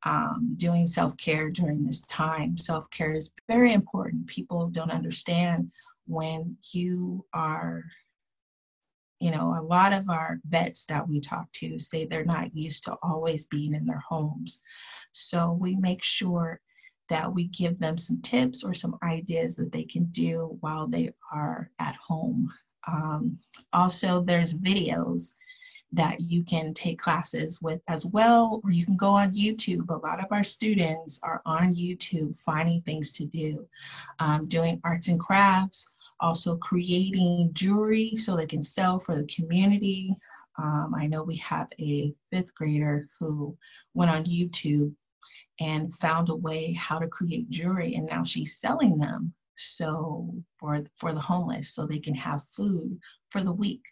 um, 0.03 0.55
doing 0.57 0.85
self-care 0.85 1.49
during 1.49 1.83
this 1.83 2.01
time. 2.01 2.57
Self-care 2.57 3.13
is 3.13 3.31
very 3.47 3.71
important. 3.71 4.27
People 4.27 4.67
don't 4.67 4.91
understand 4.91 5.71
when 6.07 6.57
you 6.73 7.25
are 7.33 7.83
you 9.19 9.31
know, 9.31 9.55
a 9.59 9.61
lot 9.61 9.93
of 9.93 10.09
our 10.09 10.39
vets 10.45 10.85
that 10.85 11.07
we 11.07 11.19
talk 11.19 11.51
to 11.53 11.77
say 11.79 12.05
they're 12.05 12.23
not 12.25 12.55
used 12.55 12.85
to 12.85 12.95
always 13.03 13.45
being 13.45 13.73
in 13.73 13.85
their 13.85 14.03
homes. 14.07 14.59
So 15.11 15.51
we 15.51 15.75
make 15.75 16.03
sure 16.03 16.61
that 17.09 17.33
we 17.33 17.47
give 17.47 17.79
them 17.79 17.97
some 17.97 18.21
tips 18.21 18.63
or 18.63 18.73
some 18.73 18.97
ideas 19.03 19.55
that 19.55 19.71
they 19.71 19.83
can 19.83 20.05
do 20.05 20.57
while 20.61 20.88
they 20.88 21.09
are 21.33 21.69
at 21.79 21.95
home. 21.95 22.53
Um, 22.88 23.39
also, 23.73 24.21
there's 24.21 24.53
videos 24.53 25.33
that 25.91 26.21
you 26.21 26.43
can 26.43 26.73
take 26.73 26.99
classes 26.99 27.59
with 27.61 27.81
as 27.88 28.05
well, 28.05 28.61
or 28.63 28.71
you 28.71 28.85
can 28.85 28.95
go 28.95 29.09
on 29.09 29.33
YouTube. 29.33 29.89
A 29.89 29.95
lot 29.95 30.23
of 30.23 30.27
our 30.31 30.43
students 30.43 31.19
are 31.23 31.41
on 31.45 31.73
YouTube 31.73 32.39
finding 32.39 32.81
things 32.81 33.13
to 33.13 33.25
do, 33.25 33.67
um, 34.19 34.45
doing 34.45 34.79
arts 34.83 35.07
and 35.07 35.19
crafts, 35.19 35.88
also 36.19 36.57
creating 36.57 37.51
jewelry 37.53 38.15
so 38.15 38.35
they 38.35 38.47
can 38.47 38.63
sell 38.63 38.99
for 38.99 39.15
the 39.15 39.27
community. 39.27 40.15
Um, 40.57 40.93
I 40.95 41.07
know 41.07 41.23
we 41.23 41.38
have 41.38 41.67
a 41.79 42.13
fifth 42.31 42.53
grader 42.55 43.07
who 43.19 43.57
went 43.93 44.11
on 44.11 44.25
YouTube 44.25 44.93
and 45.59 45.93
found 45.93 46.29
a 46.29 46.35
way 46.35 46.73
how 46.73 46.99
to 46.99 47.07
create 47.07 47.49
jewelry 47.49 47.95
and 47.95 48.05
now 48.05 48.23
she's 48.23 48.57
selling 48.57 48.97
them 48.97 49.33
so 49.59 50.33
for 50.57 50.79
for 50.95 51.13
the 51.13 51.19
homeless 51.19 51.69
so 51.69 51.85
they 51.85 51.99
can 51.99 52.15
have 52.15 52.43
food 52.45 52.97
for 53.29 53.41
the 53.41 53.51
week. 53.51 53.83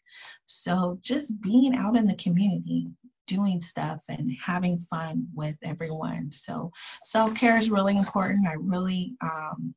So 0.46 0.98
just 1.02 1.42
being 1.42 1.76
out 1.76 1.98
in 1.98 2.08
the 2.08 2.16
community 2.16 2.88
doing 3.28 3.60
stuff 3.60 4.02
and 4.08 4.32
having 4.42 4.80
fun 4.80 5.28
with 5.36 5.56
everyone. 5.62 6.32
So 6.32 6.72
self-care 7.04 7.58
is 7.58 7.70
really 7.70 7.98
important. 7.98 8.48
I 8.48 8.54
really 8.58 9.16
um, 9.22 9.76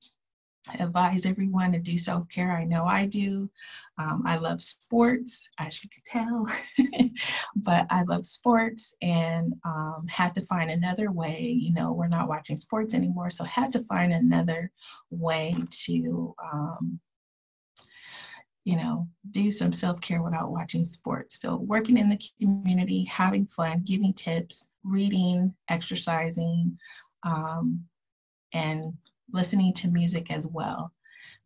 advise 0.78 1.26
everyone 1.26 1.72
to 1.72 1.78
do 1.78 1.96
self 1.98 2.28
care. 2.28 2.52
I 2.52 2.64
know 2.64 2.84
I 2.84 3.06
do. 3.06 3.50
Um, 3.98 4.22
I 4.26 4.36
love 4.36 4.62
sports, 4.62 5.48
as 5.58 5.82
you 5.82 5.90
can 5.90 6.46
tell, 6.78 7.08
but 7.56 7.86
I 7.90 8.02
love 8.04 8.26
sports 8.26 8.94
and 9.02 9.54
um, 9.64 10.06
had 10.08 10.34
to 10.36 10.42
find 10.42 10.70
another 10.70 11.10
way. 11.10 11.56
You 11.58 11.72
know, 11.74 11.92
we're 11.92 12.08
not 12.08 12.28
watching 12.28 12.56
sports 12.56 12.94
anymore, 12.94 13.30
so 13.30 13.44
had 13.44 13.72
to 13.72 13.84
find 13.84 14.12
another 14.12 14.70
way 15.10 15.54
to. 15.84 16.34
Um, 16.52 17.00
you 18.64 18.76
know, 18.76 19.08
do 19.30 19.50
some 19.50 19.72
self 19.72 20.02
care 20.02 20.22
without 20.22 20.52
watching 20.52 20.84
sports. 20.84 21.40
So, 21.40 21.56
working 21.56 21.96
in 21.96 22.10
the 22.10 22.20
community, 22.38 23.04
having 23.04 23.46
fun, 23.46 23.82
giving 23.86 24.12
tips, 24.12 24.68
reading, 24.84 25.54
exercising, 25.70 26.78
um, 27.22 27.84
and 28.52 28.92
listening 29.32 29.72
to 29.74 29.88
music 29.88 30.30
as 30.30 30.46
well. 30.46 30.92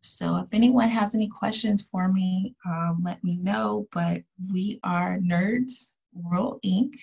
So 0.01 0.37
if 0.37 0.53
anyone 0.53 0.89
has 0.89 1.15
any 1.15 1.27
questions 1.27 1.81
for 1.81 2.07
me, 2.07 2.55
um, 2.65 3.01
let 3.03 3.23
me 3.23 3.37
know. 3.41 3.87
But 3.91 4.21
we 4.51 4.79
are 4.83 5.17
Nerds 5.17 5.93
World 6.13 6.59
Inc. 6.63 6.93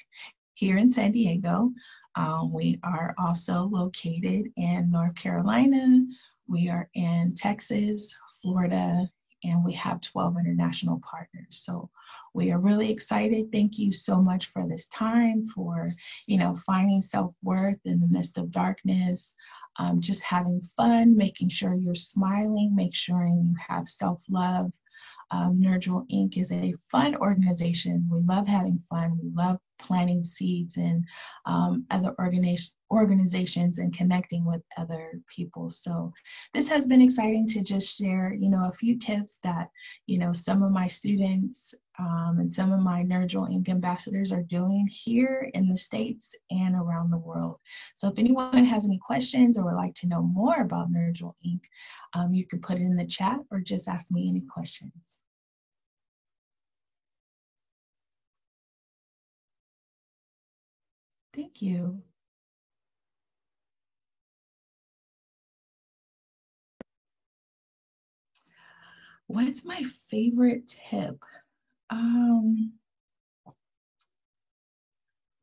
here 0.55 0.77
in 0.77 0.89
San 0.89 1.13
Diego. 1.13 1.73
Um, 2.15 2.53
we 2.53 2.79
are 2.85 3.15
also 3.19 3.65
located 3.65 4.53
in 4.57 4.91
North 4.91 5.15
Carolina. 5.15 6.05
We 6.47 6.69
are 6.69 6.89
in 6.95 7.33
Texas, 7.35 8.15
Florida, 8.43 9.09
and 9.45 9.65
we 9.65 9.73
have 9.73 10.01
12 10.01 10.37
international 10.39 11.01
partners. 11.01 11.63
So 11.63 11.91
we 12.35 12.51
are 12.53 12.59
really 12.59 12.91
excited. 12.91 13.51
Thank 13.53 13.79
you 13.79 13.93
so 13.93 14.21
much 14.21 14.47
for 14.47 14.67
this 14.67 14.87
time, 14.89 15.47
for 15.47 15.93
you 16.27 16.39
know 16.39 16.55
finding 16.55 17.03
self-worth 17.03 17.79
in 17.85 18.01
the 18.01 18.09
midst 18.09 18.39
of 18.39 18.51
darkness, 18.51 19.35
um, 19.79 20.01
just 20.01 20.23
having 20.23 20.61
fun, 20.77 21.17
making 21.17 21.49
sure 21.49 21.75
you're 21.75 21.95
smiling, 21.95 22.75
make 22.75 22.95
sure 22.95 23.27
you 23.27 23.55
have 23.69 23.89
self 23.89 24.23
love. 24.31 24.71
Um, 25.31 25.61
Inc. 25.61 26.37
is 26.37 26.53
a 26.53 26.75
fun 26.91 27.17
organization. 27.17 28.07
We 28.11 28.21
love 28.21 28.47
having 28.47 28.79
fun. 28.79 29.19
We 29.21 29.31
love 29.35 29.59
planting 29.79 30.23
seeds 30.23 30.77
in 30.77 31.05
um, 31.47 31.87
other 31.91 32.15
organizations 32.19 32.75
organizations 32.93 33.79
and 33.79 33.97
connecting 33.97 34.45
with 34.45 34.61
other 34.77 35.21
people. 35.35 35.71
So 35.71 36.13
this 36.53 36.69
has 36.69 36.87
been 36.87 37.01
exciting 37.01 37.49
to 37.49 37.63
just 37.63 37.97
share, 37.97 38.35
you 38.39 38.51
know, 38.51 38.67
a 38.69 38.73
few 38.73 38.99
tips 38.99 39.41
that, 39.43 39.71
you 40.07 40.19
know, 40.19 40.33
some 40.33 40.63
of 40.63 40.73
my 40.73 40.87
students 40.89 41.75
um, 41.99 42.39
and 42.39 42.53
some 42.53 42.73
of 42.73 42.81
my 42.81 43.03
Nurgle 43.03 43.49
Inc. 43.51 43.69
ambassadors 43.69 44.33
are 44.33 44.43
doing 44.43 44.89
here 44.91 45.51
in 45.55 45.69
the 45.69 45.77
States 45.77 46.35
and 46.51 46.75
around 46.75 47.11
the 47.11 47.19
world. 47.19 47.59
So 47.95 48.09
if 48.09 48.19
anyone 48.19 48.65
has 48.65 48.87
any 48.87 48.99
questions 48.99 49.59
or 49.59 49.65
would 49.65 49.75
like 49.75 49.95
to 49.97 50.07
know 50.07 50.23
more 50.23 50.61
about 50.61 50.91
Nurgle 50.91 51.35
Inc., 51.47 51.61
um, 52.15 52.33
you 52.33 52.47
can 52.47 52.61
put 52.61 52.79
it 52.79 52.83
in 52.83 52.97
the 52.97 53.07
chat 53.07 53.39
or 53.51 53.61
just 53.61 53.89
ask 53.89 54.11
me 54.11 54.29
any 54.29 54.43
questions. 54.43 55.23
Thank 61.35 61.63
you. 61.63 62.03
What's 69.27 69.65
my 69.65 69.83
favorite 69.83 70.69
tip? 70.91 71.25
Um, 71.93 72.73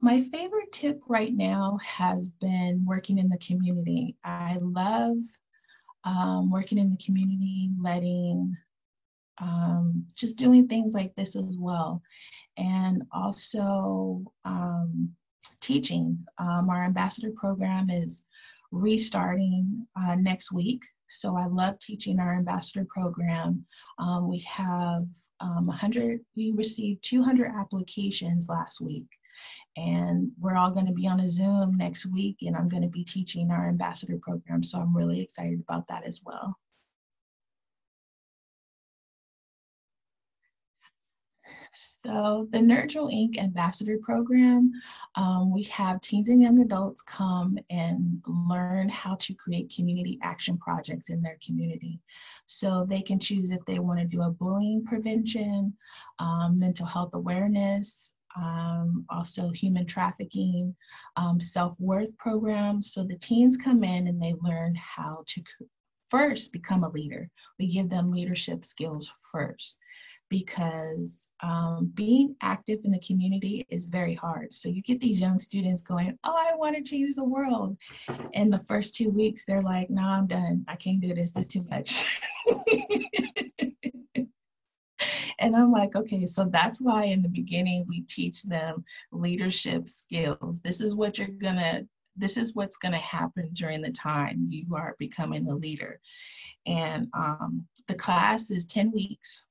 my 0.02 0.22
favorite 0.22 0.72
tip 0.72 1.00
right 1.08 1.32
now 1.32 1.78
has 1.86 2.28
been 2.28 2.84
working 2.88 3.20
in 3.20 3.30
the 3.30 3.38
community. 3.38 4.16
I 4.24 4.58
love 4.60 5.18
um, 6.04 6.50
working 6.50 6.80
in 6.80 6.90
the 6.90 6.98
community, 6.98 7.70
letting, 7.80 8.58
um, 9.40 10.08
just 10.16 10.38
doing 10.38 10.68
things 10.68 10.96
like 10.96 11.14
this 11.16 11.36
as 11.36 11.56
well. 11.56 12.02
And 12.58 13.04
also 13.12 14.24
um, 14.44 15.12
teaching. 15.62 16.26
Um, 16.40 16.72
our 16.72 16.84
ambassador 16.84 17.32
program 17.36 17.92
is 17.92 18.24
restarting 18.72 19.86
uh, 19.96 20.16
next 20.16 20.52
week. 20.52 20.82
So 21.10 21.36
I 21.36 21.46
love 21.48 21.80
teaching 21.80 22.20
our 22.20 22.36
ambassador 22.36 22.86
program. 22.90 23.66
Um, 23.98 24.28
we 24.28 24.40
have 24.40 25.06
um, 25.40 25.68
100, 25.68 26.20
we 26.36 26.54
received 26.56 27.04
200 27.04 27.52
applications 27.54 28.48
last 28.50 28.82
week. 28.82 29.08
And 29.78 30.32
we're 30.40 30.56
all 30.56 30.72
going 30.72 30.88
to 30.88 30.94
be 30.94 31.08
on 31.08 31.22
a 31.22 31.30
Zoom 31.30 31.78
next 31.78 32.06
week, 32.06 32.38
and 32.42 32.58
I'm 32.58 32.68
going 32.68 32.84
to 32.84 32.90
be 32.90 33.06
teaching 33.06 33.52
our 33.52 33.70
ambassador 33.70 34.18
program. 34.22 34.64
So 34.64 34.80
I'm 34.80 34.96
really 34.96 35.22
excited 35.22 35.62
about 35.62 35.88
that 35.88 36.04
as 36.06 36.20
well. 36.26 36.58
So 41.80 42.50
the 42.52 42.60
Nurgle 42.60 43.10
Inc. 43.14 43.40
Ambassador 43.40 43.98
Program, 44.02 44.72
um, 45.16 45.54
we 45.54 45.64
have 45.64 46.02
teens 46.02 46.28
and 46.28 46.42
young 46.42 46.60
adults 46.60 47.02
come 47.02 47.58
and 47.70 48.22
learn 48.28 48.90
how 48.90 49.16
to 49.16 49.34
create 49.34 49.74
community 49.74 50.20
action 50.22 50.58
projects 50.58 51.10
in 51.10 51.22
their 51.22 51.38
community. 51.46 52.02
So 52.48 52.86
they 52.86 53.02
can 53.02 53.18
choose 53.18 53.52
if 53.52 53.64
they 53.66 53.80
want 53.80 54.00
to 54.00 54.06
do 54.06 54.24
a 54.24 54.30
bullying 54.30 54.84
prevention, 54.84 55.74
um, 56.20 56.60
mental 56.60 56.86
health 56.86 57.12
awareness, 57.14 58.12
um, 58.36 59.06
also 59.10 59.50
human 59.52 59.86
trafficking, 59.86 60.76
um, 61.16 61.40
self-worth 61.40 62.16
programs. 62.18 62.92
So 62.92 63.06
the 63.06 63.18
teens 63.18 63.56
come 63.56 63.86
in 63.86 64.08
and 64.08 64.22
they 64.22 64.36
learn 64.42 64.76
how 64.76 65.24
to 65.28 65.42
first 66.10 66.52
become 66.52 66.84
a 66.84 66.90
leader. 66.90 67.30
We 67.58 67.72
give 67.72 67.90
them 67.90 68.12
leadership 68.12 68.66
skills 68.66 69.14
first 69.32 69.78
because 70.30 71.28
um, 71.42 71.92
being 71.96 72.36
active 72.42 72.80
in 72.84 72.92
the 72.92 73.00
community 73.00 73.66
is 73.70 73.86
very 73.86 74.14
hard. 74.14 74.54
So 74.54 74.70
you 74.70 74.82
get 74.82 75.00
these 75.00 75.20
young 75.20 75.40
students 75.40 75.82
going, 75.82 76.18
oh, 76.24 76.36
I 76.38 76.56
want 76.56 76.76
to 76.76 76.84
change 76.84 77.16
the 77.16 77.24
world. 77.24 77.78
And 78.34 78.54
the 78.54 78.60
first 78.60 78.96
two 78.96 79.10
weeks, 79.10 79.46
they're 79.46 79.62
like, 79.62 79.90
no, 79.90 80.04
I'm 80.04 80.28
done. 80.28 80.64
I 80.68 80.76
can't 80.76 81.02
do 81.02 81.14
this. 81.14 81.32
This 81.32 81.48
is 81.48 81.48
too 81.48 81.66
much. 81.70 82.22
and 85.40 85.56
I'm 85.56 85.72
like, 85.72 85.96
okay, 85.96 86.26
so 86.26 86.46
that's 86.46 86.80
why 86.82 87.06
in 87.06 87.22
the 87.22 87.30
beginning 87.30 87.86
we 87.88 88.02
teach 88.02 88.44
them 88.44 88.86
leadership 89.12 89.90
skills. 89.90 90.62
This 90.62 90.80
is 90.80 90.96
what 90.96 91.18
you're 91.18 91.28
to 91.58 91.88
this 92.16 92.36
is 92.36 92.54
what's 92.54 92.78
to 92.92 93.00
happen 93.00 93.50
during 93.54 93.82
the 93.82 93.92
time 93.92 94.46
you 94.50 94.76
are 94.76 94.96
becoming 95.00 95.48
a 95.48 95.56
leader. 95.56 96.02
And 96.66 97.08
um, 97.14 97.66
the 97.88 97.96
class 97.96 98.52
is 98.52 98.66
10 98.66 98.92
weeks 98.92 99.46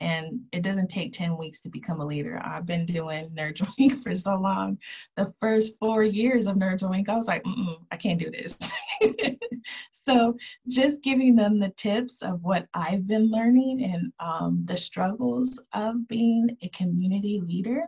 and 0.00 0.46
it 0.52 0.62
doesn't 0.62 0.88
take 0.88 1.12
10 1.12 1.36
weeks 1.36 1.60
to 1.60 1.68
become 1.68 2.00
a 2.00 2.06
leader. 2.06 2.40
I've 2.44 2.66
been 2.66 2.86
doing 2.86 3.30
Inc. 3.36 4.02
for 4.02 4.14
so 4.14 4.36
long. 4.36 4.78
The 5.16 5.32
first 5.40 5.76
four 5.78 6.02
years 6.02 6.46
of 6.46 6.56
Inc., 6.56 7.08
I 7.08 7.16
was 7.16 7.28
like, 7.28 7.44
I 7.90 7.96
can't 7.96 8.20
do 8.20 8.30
this. 8.30 8.72
so 9.90 10.36
just 10.68 11.02
giving 11.02 11.34
them 11.34 11.58
the 11.58 11.70
tips 11.70 12.22
of 12.22 12.42
what 12.42 12.66
I've 12.74 13.06
been 13.06 13.30
learning 13.30 13.84
and 13.84 14.12
um, 14.20 14.62
the 14.64 14.76
struggles 14.76 15.60
of 15.74 16.06
being 16.08 16.56
a 16.62 16.68
community 16.70 17.40
leader. 17.40 17.84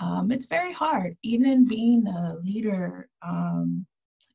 Um, 0.00 0.30
it's 0.30 0.46
very 0.46 0.72
hard, 0.72 1.16
even 1.22 1.66
being 1.66 2.06
a 2.06 2.36
leader 2.44 3.08
um, 3.22 3.86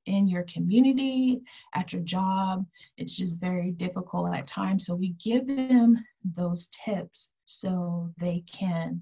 in 0.06 0.28
your 0.28 0.44
community, 0.44 1.42
at 1.74 1.94
your 1.94 2.02
job. 2.02 2.66
It's 2.98 3.16
just 3.16 3.40
very 3.40 3.72
difficult 3.72 4.34
at 4.34 4.48
times. 4.48 4.86
So 4.86 4.96
we 4.96 5.16
give 5.24 5.48
them 5.48 6.04
those 6.24 6.70
tips 6.86 7.32
so 7.46 8.12
they 8.18 8.44
can 8.52 9.02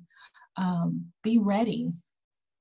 um, 0.57 1.05
be 1.23 1.37
ready 1.37 1.93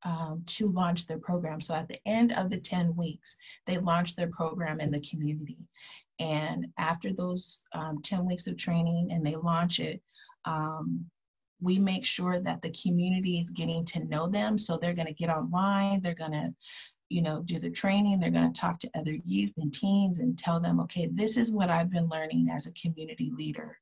um, 0.05 0.43
to 0.47 0.71
launch 0.71 1.07
their 1.07 1.19
program. 1.19 1.61
So 1.61 1.75
at 1.75 1.89
the 1.89 2.01
end 2.07 2.33
of 2.33 2.51
the 2.51 2.59
10 2.59 2.97
weeks, 2.97 3.37
they 3.67 3.79
launch 3.79 4.17
their 4.17 4.29
program 4.29 4.81
in 4.81 4.91
the 4.91 5.01
community. 5.01 5.69
And 6.19 6.69
after 6.79 7.13
those 7.13 7.65
um, 7.73 8.01
10 8.03 8.27
weeks 8.27 8.47
of 8.47 8.57
training 8.57 9.11
and 9.13 9.25
they 9.25 9.37
launch 9.37 9.81
it, 9.81 10.01
um, 10.45 11.07
we 11.61 11.79
make 11.79 12.07
sure 12.07 12.41
that 12.41 12.63
the 12.63 12.75
community 12.83 13.39
is 13.39 13.51
getting 13.51 13.85
to 13.87 14.05
know 14.07 14.29
them. 14.29 14.59
So 14.59 14.77
they're 14.77 14.95
going 14.95 15.09
to 15.09 15.15
get 15.15 15.29
online, 15.29 16.01
they're 16.01 16.15
going 16.15 16.33
to 16.33 16.55
you 17.11 17.21
know, 17.21 17.43
do 17.43 17.59
the 17.59 17.71
training. 17.71 18.21
They're 18.21 18.31
going 18.31 18.51
to 18.51 18.61
talk 18.61 18.79
to 18.81 18.91
other 18.95 19.17
youth 19.25 19.53
and 19.59 19.75
teens 19.75 20.21
and 20.21 20.39
tell 20.39 20.61
them, 20.61 20.81
okay, 20.81 21.09
this 21.13 21.37
is 21.37 21.51
what 21.51 21.69
I've 21.69 21.91
been 21.91 22.09
learning 22.09 22.49
as 22.51 22.67
a 22.67 22.73
community 22.73 23.33
leader. 23.37 23.77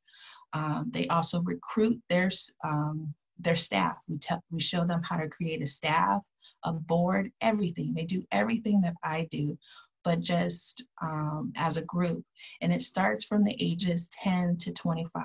Um, 0.55 0.89
they 0.91 1.07
also 1.09 1.43
recruit 1.43 2.01
their, 2.09 2.31
um, 2.65 3.15
their 3.39 3.55
staff. 3.55 4.03
We, 4.09 4.19
tell, 4.19 4.43
we 4.51 4.61
show 4.61 4.87
them 4.87 5.03
how 5.03 5.19
to 5.19 5.29
create 5.29 5.63
a 5.63 5.67
staff, 5.67 6.25
a 6.65 6.73
board, 6.73 7.31
everything. 7.43 7.93
They 7.93 8.07
do 8.07 8.25
everything 8.33 8.81
that 8.81 8.95
I 9.05 9.29
do, 9.31 9.59
but 10.05 10.21
just 10.21 10.85
um, 11.03 11.53
as 11.55 11.77
a 11.77 11.83
group. 11.83 12.25
And 12.63 12.73
it 12.73 12.83
starts 12.83 13.25
from 13.25 13.45
the 13.45 13.57
ages 13.61 14.09
10 14.23 14.57
to 14.61 14.73
25. 14.73 15.23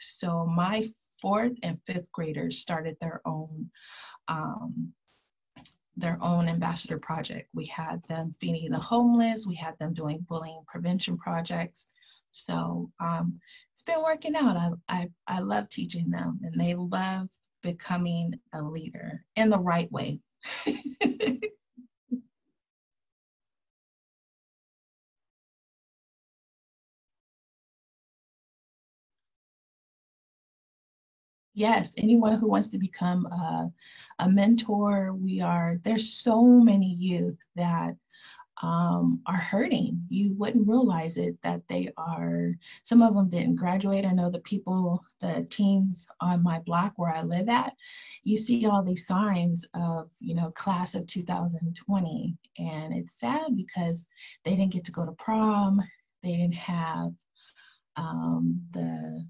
So 0.00 0.44
my 0.44 0.88
fourth 1.22 1.52
and 1.62 1.78
fifth 1.86 2.10
graders 2.10 2.58
started 2.58 2.96
their 3.00 3.22
own 3.24 3.70
um, 4.26 4.92
their 5.96 6.18
own 6.20 6.48
ambassador 6.48 6.98
project. 6.98 7.48
We 7.54 7.66
had 7.66 8.02
them 8.08 8.32
feeding 8.32 8.70
the 8.70 8.78
homeless, 8.78 9.46
we 9.46 9.54
had 9.54 9.78
them 9.78 9.92
doing 9.92 10.26
bullying 10.28 10.62
prevention 10.66 11.16
projects. 11.16 11.88
So 12.30 12.90
um, 13.00 13.32
it's 13.72 13.82
been 13.82 14.02
working 14.02 14.34
out. 14.34 14.56
I, 14.56 14.70
I, 14.88 15.08
I 15.26 15.40
love 15.40 15.68
teaching 15.68 16.10
them 16.10 16.40
and 16.42 16.60
they 16.60 16.74
love 16.74 17.28
becoming 17.62 18.34
a 18.52 18.62
leader 18.62 19.24
in 19.36 19.50
the 19.50 19.58
right 19.58 19.90
way. 19.92 20.20
yes, 31.54 31.94
anyone 31.98 32.38
who 32.38 32.48
wants 32.48 32.68
to 32.68 32.78
become 32.78 33.26
a, 33.26 33.72
a 34.18 34.28
mentor, 34.28 35.14
we 35.14 35.40
are, 35.40 35.78
there's 35.84 36.12
so 36.12 36.42
many 36.44 36.94
youth 36.98 37.38
that 37.56 37.96
um, 38.62 39.20
are 39.26 39.36
hurting. 39.36 40.02
You 40.08 40.34
wouldn't 40.36 40.68
realize 40.68 41.16
it 41.16 41.36
that 41.42 41.66
they 41.68 41.90
are, 41.96 42.54
some 42.82 43.02
of 43.02 43.14
them 43.14 43.28
didn't 43.28 43.56
graduate. 43.56 44.04
I 44.04 44.12
know 44.12 44.30
the 44.30 44.40
people, 44.40 45.04
the 45.20 45.46
teens 45.50 46.06
on 46.20 46.42
my 46.42 46.60
block 46.60 46.94
where 46.96 47.12
I 47.12 47.22
live 47.22 47.48
at, 47.48 47.74
you 48.22 48.36
see 48.36 48.66
all 48.66 48.82
these 48.82 49.06
signs 49.06 49.66
of, 49.74 50.10
you 50.20 50.34
know, 50.34 50.50
class 50.52 50.94
of 50.94 51.06
2020. 51.06 52.36
And 52.58 52.94
it's 52.94 53.18
sad 53.18 53.56
because 53.56 54.08
they 54.44 54.52
didn't 54.52 54.72
get 54.72 54.84
to 54.84 54.92
go 54.92 55.04
to 55.04 55.12
prom. 55.12 55.80
They 56.22 56.32
didn't 56.32 56.54
have 56.54 57.12
um, 57.96 58.62
the 58.72 59.26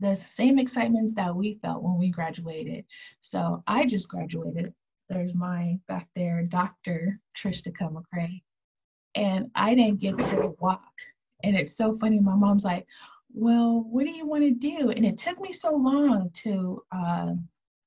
the 0.00 0.16
same 0.16 0.58
excitements 0.58 1.14
that 1.14 1.34
we 1.34 1.54
felt 1.54 1.82
when 1.82 1.98
we 1.98 2.10
graduated. 2.10 2.84
So 3.20 3.62
I 3.66 3.86
just 3.86 4.08
graduated. 4.08 4.74
There's 5.08 5.34
my 5.34 5.78
back 5.88 6.08
there, 6.16 6.42
Dr. 6.44 7.20
Trista 7.36 7.72
McCray. 7.72 8.42
and 9.14 9.50
I 9.54 9.74
didn't 9.74 10.00
get 10.00 10.18
to 10.20 10.54
walk. 10.60 10.92
And 11.44 11.56
it's 11.56 11.76
so 11.76 11.94
funny. 11.94 12.20
My 12.20 12.36
mom's 12.36 12.64
like, 12.64 12.86
well, 13.32 13.84
what 13.90 14.04
do 14.04 14.10
you 14.12 14.26
want 14.26 14.44
to 14.44 14.52
do? 14.52 14.90
And 14.90 15.04
it 15.04 15.18
took 15.18 15.40
me 15.40 15.52
so 15.52 15.74
long 15.74 16.30
to 16.34 16.82
uh, 16.92 17.34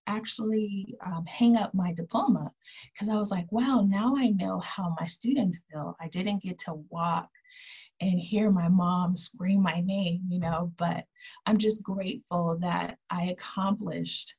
actually 0.07 0.95
um, 1.05 1.25
hang 1.25 1.57
up 1.57 1.73
my 1.73 1.93
diploma 1.93 2.51
because 2.93 3.09
I 3.09 3.15
was 3.15 3.31
like, 3.31 3.51
wow, 3.51 3.85
now 3.87 4.15
I 4.17 4.29
know 4.29 4.59
how 4.59 4.95
my 4.99 5.05
students 5.05 5.61
feel. 5.71 5.95
I 6.01 6.09
didn't 6.09 6.43
get 6.43 6.59
to 6.59 6.73
walk 6.89 7.29
and 7.99 8.19
hear 8.19 8.51
my 8.51 8.67
mom 8.69 9.15
scream 9.15 9.61
my 9.61 9.81
name, 9.81 10.21
you 10.29 10.39
know, 10.39 10.71
but 10.77 11.05
I'm 11.45 11.57
just 11.57 11.81
grateful 11.81 12.57
that 12.61 12.97
I 13.09 13.25
accomplished, 13.25 14.35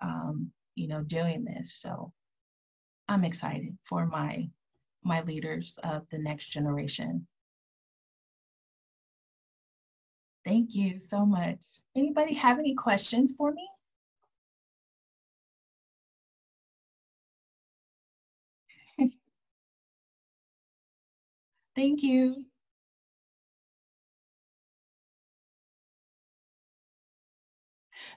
um, 0.00 0.52
you 0.76 0.88
know, 0.88 1.02
doing 1.02 1.44
this. 1.44 1.74
So 1.74 2.12
I'm 3.08 3.24
excited 3.24 3.76
for 3.82 4.06
my 4.06 4.48
my 5.02 5.22
leaders 5.22 5.78
of 5.82 6.06
the 6.10 6.18
next 6.18 6.48
generation. 6.48 7.26
Thank 10.44 10.74
you 10.74 10.98
so 10.98 11.24
much. 11.26 11.58
Anybody 11.96 12.34
have 12.34 12.58
any 12.58 12.74
questions 12.74 13.32
for 13.36 13.52
me? 13.52 13.68
Thank 21.76 22.02
you. 22.02 22.49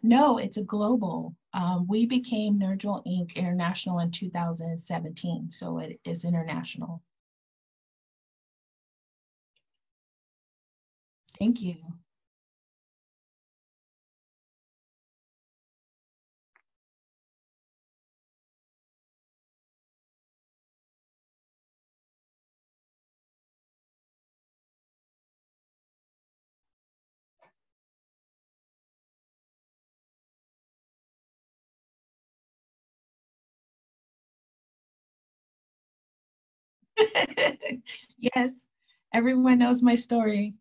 No, 0.03 0.37
it's 0.37 0.57
a 0.57 0.63
global. 0.63 1.35
Um, 1.53 1.87
we 1.87 2.05
became 2.05 2.59
Nerdrel 2.59 3.03
Inc. 3.07 3.35
International 3.35 3.99
in 3.99 4.11
2017, 4.11 5.49
so 5.49 5.79
it 5.79 5.99
is 6.03 6.25
international. 6.25 7.01
Thank 11.37 11.61
you. 11.61 11.75
yes, 38.35 38.67
everyone 39.13 39.59
knows 39.59 39.81
my 39.83 39.95
story. 39.95 40.53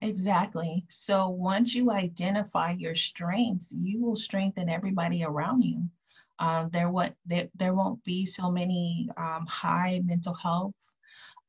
Exactly. 0.00 0.84
So 0.88 1.28
once 1.28 1.74
you 1.74 1.90
identify 1.90 2.72
your 2.72 2.94
strengths, 2.94 3.72
you 3.72 4.00
will 4.00 4.16
strengthen 4.16 4.68
everybody 4.68 5.24
around 5.24 5.62
you. 5.62 5.88
Um, 6.38 6.70
there 6.70 6.88
what 6.88 7.14
there, 7.26 7.48
there 7.56 7.74
won't 7.74 8.04
be 8.04 8.24
so 8.24 8.48
many 8.50 9.08
um, 9.16 9.44
high 9.48 10.00
mental 10.04 10.34
health 10.34 10.74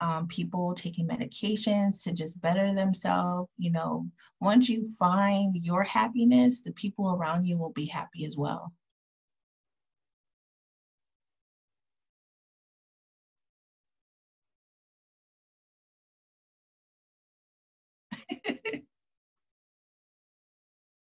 um, 0.01 0.27
people 0.27 0.73
taking 0.75 1.07
medications 1.07 2.03
to 2.03 2.13
just 2.13 2.41
better 2.41 2.73
themselves. 2.73 3.49
You 3.57 3.71
know, 3.71 4.07
once 4.41 4.69
you 4.69 4.91
find 4.93 5.55
your 5.55 5.83
happiness, 5.83 6.61
the 6.61 6.73
people 6.73 7.11
around 7.11 7.45
you 7.45 7.57
will 7.59 7.71
be 7.73 7.85
happy 7.85 8.25
as 8.25 8.37
well. 8.37 8.73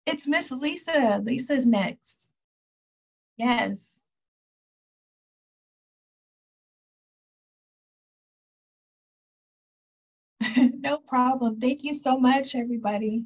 It's 0.07 0.27
Miss 0.27 0.51
Lisa. 0.51 1.21
Lisa's 1.23 1.67
next. 1.67 2.31
Yes. 3.37 4.03
no 10.79 10.99
problem. 10.99 11.59
Thank 11.59 11.83
you 11.83 11.93
so 11.93 12.17
much, 12.19 12.55
everybody. 12.55 13.25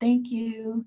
Thank 0.00 0.30
you. 0.30 0.86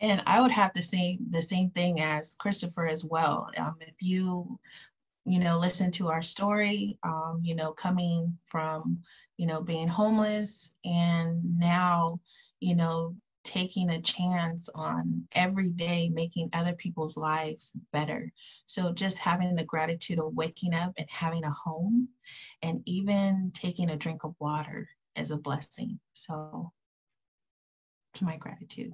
And 0.00 0.22
I 0.26 0.40
would 0.40 0.50
have 0.50 0.72
to 0.74 0.82
say 0.82 1.18
the 1.30 1.42
same 1.42 1.70
thing 1.70 2.00
as 2.00 2.36
Christopher 2.38 2.86
as 2.86 3.04
well. 3.04 3.50
Um, 3.58 3.76
if 3.80 3.94
you, 4.00 4.58
you 5.24 5.40
know, 5.40 5.58
listen 5.58 5.90
to 5.92 6.08
our 6.08 6.22
story, 6.22 6.98
um, 7.02 7.40
you 7.42 7.54
know, 7.54 7.72
coming 7.72 8.38
from, 8.46 9.00
you 9.36 9.46
know, 9.46 9.60
being 9.60 9.88
homeless 9.88 10.72
and 10.84 11.58
now, 11.58 12.20
you 12.60 12.74
know, 12.74 13.14
taking 13.42 13.90
a 13.90 14.00
chance 14.00 14.68
on 14.74 15.26
every 15.34 15.70
day 15.70 16.10
making 16.10 16.48
other 16.52 16.74
people's 16.74 17.16
lives 17.16 17.72
better. 17.92 18.32
So 18.66 18.92
just 18.92 19.18
having 19.18 19.54
the 19.54 19.64
gratitude 19.64 20.18
of 20.18 20.34
waking 20.34 20.74
up 20.74 20.92
and 20.98 21.08
having 21.10 21.44
a 21.44 21.50
home 21.50 22.08
and 22.62 22.82
even 22.86 23.50
taking 23.54 23.90
a 23.90 23.96
drink 23.96 24.24
of 24.24 24.34
water 24.38 24.88
is 25.16 25.30
a 25.30 25.38
blessing. 25.38 25.98
So 26.12 26.72
to 28.14 28.24
my 28.24 28.36
gratitude. 28.36 28.92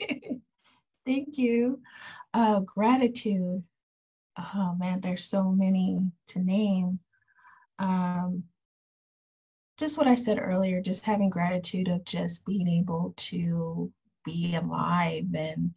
Thank 1.04 1.38
you. 1.38 1.80
Uh, 2.34 2.60
gratitude. 2.60 3.62
Oh 4.38 4.76
man, 4.78 5.00
there's 5.00 5.24
so 5.24 5.50
many 5.50 6.00
to 6.28 6.40
name. 6.40 6.98
Um, 7.78 8.44
just 9.78 9.98
what 9.98 10.06
I 10.06 10.14
said 10.14 10.38
earlier, 10.40 10.80
just 10.80 11.04
having 11.04 11.30
gratitude 11.30 11.88
of 11.88 12.04
just 12.04 12.44
being 12.46 12.66
able 12.66 13.12
to 13.16 13.92
be 14.24 14.54
alive 14.54 15.26
and, 15.34 15.72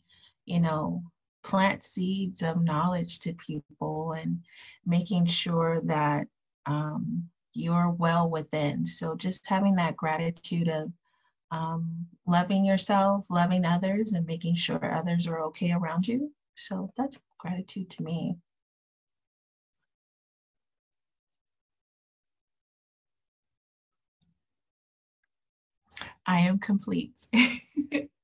you 0.45 0.59
know, 0.61 1.03
plant 1.43 1.83
seeds 1.83 2.41
of 2.41 2.63
knowledge 2.63 3.19
to 3.19 3.33
people 3.33 4.13
and 4.13 4.39
making 4.85 5.25
sure 5.25 5.81
that 5.85 6.27
um, 6.65 7.29
you're 7.53 7.89
well 7.89 8.29
within. 8.29 8.85
So 8.85 9.15
just 9.15 9.49
having 9.49 9.75
that 9.75 9.97
gratitude 9.97 10.67
of 10.69 10.91
um, 11.51 12.07
loving 12.27 12.65
yourself, 12.65 13.25
loving 13.29 13.65
others, 13.65 14.13
and 14.13 14.25
making 14.25 14.55
sure 14.55 14.93
others 14.93 15.27
are 15.27 15.41
okay 15.45 15.71
around 15.71 16.07
you. 16.07 16.33
So 16.55 16.89
that's 16.97 17.19
gratitude 17.37 17.89
to 17.91 18.03
me. 18.03 18.37
I 26.25 26.41
am 26.41 26.59
complete. 26.59 27.27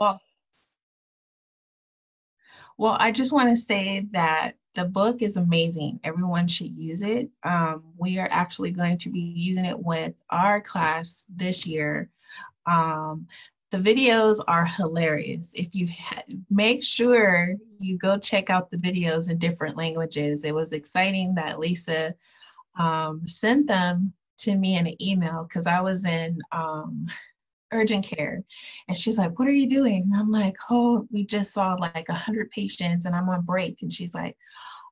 Well, 0.00 0.20
well, 2.76 2.96
I 2.98 3.12
just 3.12 3.32
want 3.32 3.50
to 3.50 3.56
say 3.56 4.06
that 4.12 4.52
the 4.74 4.84
book 4.86 5.22
is 5.22 5.36
amazing. 5.36 6.00
Everyone 6.02 6.48
should 6.48 6.72
use 6.72 7.02
it. 7.02 7.30
Um, 7.44 7.84
we 7.96 8.18
are 8.18 8.28
actually 8.30 8.72
going 8.72 8.98
to 8.98 9.10
be 9.10 9.20
using 9.20 9.64
it 9.64 9.78
with 9.78 10.14
our 10.30 10.60
class 10.60 11.26
this 11.34 11.66
year. 11.66 12.10
Um, 12.66 13.28
the 13.70 13.78
videos 13.78 14.42
are 14.48 14.64
hilarious. 14.66 15.52
If 15.54 15.74
you 15.74 15.88
make 16.50 16.82
sure 16.82 17.54
you 17.78 17.98
go 17.98 18.18
check 18.18 18.50
out 18.50 18.70
the 18.70 18.76
videos 18.78 19.30
in 19.30 19.38
different 19.38 19.76
languages. 19.76 20.44
It 20.44 20.54
was 20.54 20.72
exciting 20.72 21.34
that 21.34 21.60
Lisa 21.60 22.14
um, 22.78 23.26
sent 23.26 23.66
them 23.68 24.12
to 24.38 24.56
me 24.56 24.76
in 24.76 24.86
an 24.86 25.00
email 25.02 25.44
because 25.44 25.66
I 25.66 25.80
was 25.80 26.04
in 26.04 26.38
um, 26.52 27.06
urgent 27.72 28.04
care. 28.04 28.42
And 28.88 28.96
she's 28.96 29.18
like, 29.18 29.38
What 29.38 29.48
are 29.48 29.52
you 29.52 29.68
doing? 29.68 30.08
And 30.10 30.20
I'm 30.20 30.30
like, 30.30 30.56
Oh, 30.70 31.06
we 31.10 31.24
just 31.24 31.52
saw 31.52 31.74
like 31.74 32.08
100 32.08 32.50
patients 32.50 33.06
and 33.06 33.14
I'm 33.14 33.28
on 33.28 33.42
break. 33.42 33.78
And 33.82 33.92
she's 33.92 34.14
like, 34.14 34.36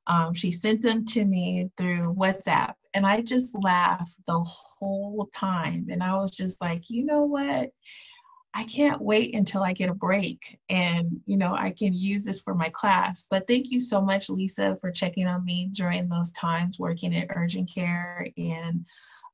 um, 0.07 0.33
She 0.33 0.51
sent 0.51 0.81
them 0.81 1.05
to 1.07 1.25
me 1.25 1.69
through 1.77 2.15
WhatsApp. 2.15 2.73
And 2.93 3.05
I 3.05 3.21
just 3.21 3.55
laughed 3.55 4.17
the 4.27 4.39
whole 4.39 5.29
time. 5.33 5.87
And 5.89 6.03
I 6.03 6.13
was 6.15 6.31
just 6.31 6.61
like, 6.61 6.89
You 6.89 7.05
know 7.05 7.23
what? 7.23 7.71
I 8.55 8.65
can't 8.65 9.01
wait 9.01 9.33
until 9.33 9.63
I 9.63 9.73
get 9.73 9.89
a 9.89 9.95
break 9.95 10.59
and 10.69 11.19
you 11.25 11.37
know 11.37 11.55
I 11.55 11.71
can 11.71 11.91
use 11.91 12.23
this 12.23 12.39
for 12.39 12.53
my 12.53 12.69
class. 12.69 13.25
But 13.29 13.47
thank 13.47 13.71
you 13.71 13.79
so 13.79 13.99
much, 13.99 14.29
Lisa, 14.29 14.77
for 14.79 14.91
checking 14.91 15.25
on 15.27 15.43
me 15.43 15.69
during 15.73 16.07
those 16.07 16.31
times 16.33 16.77
working 16.77 17.15
at 17.15 17.29
urgent 17.35 17.71
care 17.73 18.27
and 18.37 18.85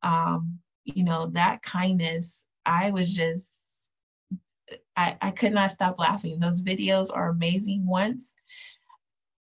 um, 0.04 0.60
you 0.86 1.04
know 1.04 1.26
that 1.28 1.62
kindness 1.62 2.46
I 2.70 2.92
was 2.92 3.16
just, 3.16 3.90
I, 4.96 5.18
I 5.22 5.32
could 5.32 5.54
not 5.54 5.72
stop 5.72 5.98
laughing. 5.98 6.40
Those 6.40 6.62
videos 6.62 7.08
are 7.12 7.30
amazing. 7.30 7.88
Once 7.88 8.36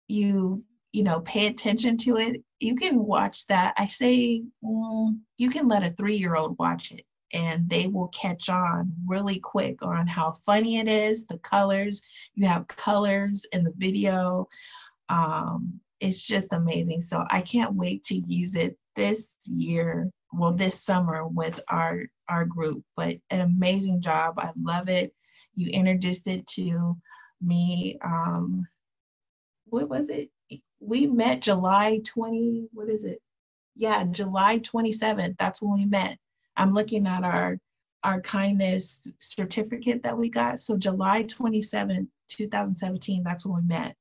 you, 0.07 0.63
you 0.91 1.03
know, 1.03 1.19
pay 1.21 1.45
attention 1.45 1.95
to 1.97 2.17
it, 2.17 2.41
you 2.59 2.75
can 2.75 3.05
watch 3.05 3.45
that. 3.47 3.75
I 3.77 3.85
say 3.85 4.43
mm, 4.63 5.19
you 5.37 5.49
can 5.51 5.67
let 5.67 5.83
a 5.83 5.91
three-year-old 5.91 6.57
watch 6.57 6.91
it 6.91 7.03
and 7.31 7.69
they 7.69 7.85
will 7.85 8.07
catch 8.07 8.49
on 8.49 8.91
really 9.05 9.37
quick 9.37 9.83
on 9.83 10.07
how 10.07 10.31
funny 10.31 10.79
it 10.79 10.87
is, 10.87 11.25
the 11.25 11.37
colors. 11.37 12.01
You 12.33 12.47
have 12.47 12.67
colors 12.67 13.45
in 13.53 13.63
the 13.63 13.73
video. 13.77 14.47
Um, 15.09 15.79
it's 15.99 16.25
just 16.25 16.51
amazing. 16.51 17.01
So 17.01 17.23
I 17.29 17.41
can't 17.41 17.75
wait 17.75 18.01
to 18.05 18.15
use 18.15 18.55
it 18.55 18.75
this 18.95 19.37
year 19.45 20.11
well 20.33 20.53
this 20.53 20.83
summer 20.83 21.27
with 21.27 21.59
our 21.69 22.03
our 22.29 22.45
group 22.45 22.83
but 22.95 23.17
an 23.29 23.41
amazing 23.41 24.01
job. 24.01 24.35
I 24.37 24.51
love 24.61 24.89
it. 24.89 25.13
You 25.55 25.69
introduced 25.71 26.27
it 26.27 26.47
to 26.47 26.97
me 27.41 27.97
um 28.03 28.65
what 29.65 29.89
was 29.89 30.09
it? 30.09 30.29
We 30.79 31.07
met 31.07 31.41
july 31.41 32.01
20 32.05 32.69
what 32.73 32.89
is 32.89 33.03
it? 33.03 33.21
Yeah 33.75 34.03
july 34.05 34.59
27th 34.59 35.35
that's 35.37 35.61
when 35.61 35.73
we 35.73 35.85
met. 35.85 36.17
I'm 36.57 36.73
looking 36.73 37.07
at 37.07 37.23
our 37.23 37.57
our 38.03 38.21
kindness 38.21 39.07
certificate 39.19 40.03
that 40.03 40.17
we 40.17 40.29
got. 40.29 40.59
So 40.59 40.77
july 40.77 41.23
27th 41.23 42.07
2017 42.29 43.23
that's 43.23 43.45
when 43.45 43.61
we 43.61 43.67
met. 43.67 43.95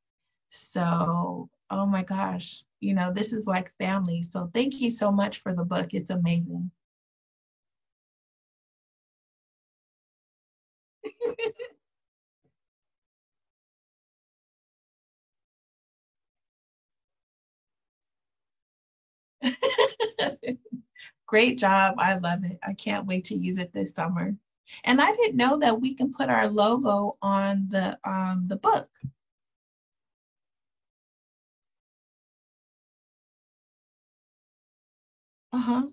So 0.51 1.49
oh 1.71 1.87
my 1.87 2.03
gosh 2.03 2.63
you 2.81 2.95
know, 2.95 3.13
this 3.13 3.33
is 3.33 3.47
like 3.47 3.71
family. 3.71 4.23
So 4.23 4.51
thank 4.55 4.81
you 4.81 4.91
so 4.91 5.11
much 5.11 5.41
for 5.41 5.55
the 5.55 5.65
book. 5.65 5.89
It's 5.93 6.11
amazing. 6.11 6.71
Great 21.27 21.59
job. 21.59 21.97
I 21.99 22.15
love 22.19 22.41
it. 22.45 22.59
I 22.63 22.75
can't 22.75 23.07
wait 23.07 23.25
to 23.27 23.35
use 23.37 23.59
it 23.59 23.73
this 23.73 23.93
summer. 23.95 24.37
And 24.85 25.01
I 25.01 25.13
didn't 25.13 25.37
know 25.37 25.59
that 25.59 25.81
we 25.81 25.95
can 25.95 26.13
put 26.13 26.29
our 26.29 26.49
logo 26.49 27.17
on 27.23 27.69
the 27.71 27.99
um, 28.05 28.47
the 28.49 28.57
book. 28.57 28.89
Uh-huh. 35.53 35.89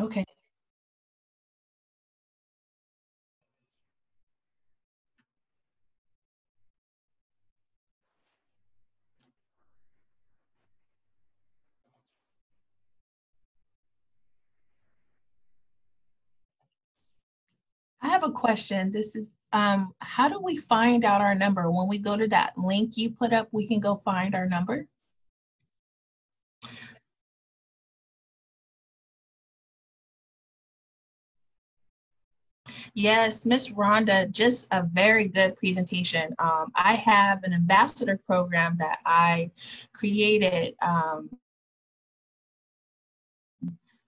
Okay. 0.00 0.24
I 18.02 18.08
have 18.08 18.22
a 18.24 18.30
question. 18.30 18.90
This 18.90 19.14
is 19.14 19.34
um, 19.52 19.92
how 20.00 20.28
do 20.28 20.40
we 20.42 20.56
find 20.56 21.04
out 21.04 21.20
our 21.20 21.34
number? 21.34 21.70
When 21.70 21.88
we 21.88 21.98
go 21.98 22.16
to 22.16 22.26
that 22.28 22.56
link 22.56 22.96
you 22.96 23.10
put 23.10 23.32
up, 23.34 23.48
we 23.52 23.66
can 23.68 23.80
go 23.80 23.96
find 23.96 24.34
our 24.34 24.46
number? 24.46 24.86
Yes, 32.94 33.46
Miss 33.46 33.68
Rhonda, 33.70 34.30
just 34.30 34.66
a 34.70 34.82
very 34.82 35.28
good 35.28 35.56
presentation. 35.56 36.34
Um, 36.38 36.72
I 36.74 36.94
have 36.94 37.44
an 37.44 37.52
ambassador 37.52 38.18
program 38.26 38.76
that 38.78 38.98
I 39.06 39.50
created 39.92 40.74
um, 40.82 41.30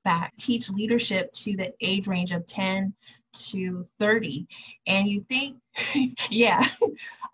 that 0.04 0.30
teach 0.38 0.68
leadership 0.70 1.32
to 1.32 1.56
the 1.56 1.72
age 1.80 2.08
range 2.08 2.32
of 2.32 2.46
10 2.46 2.92
to 3.32 3.82
30 3.82 4.46
and 4.86 5.08
you 5.08 5.20
think 5.22 5.56
yeah 6.30 6.62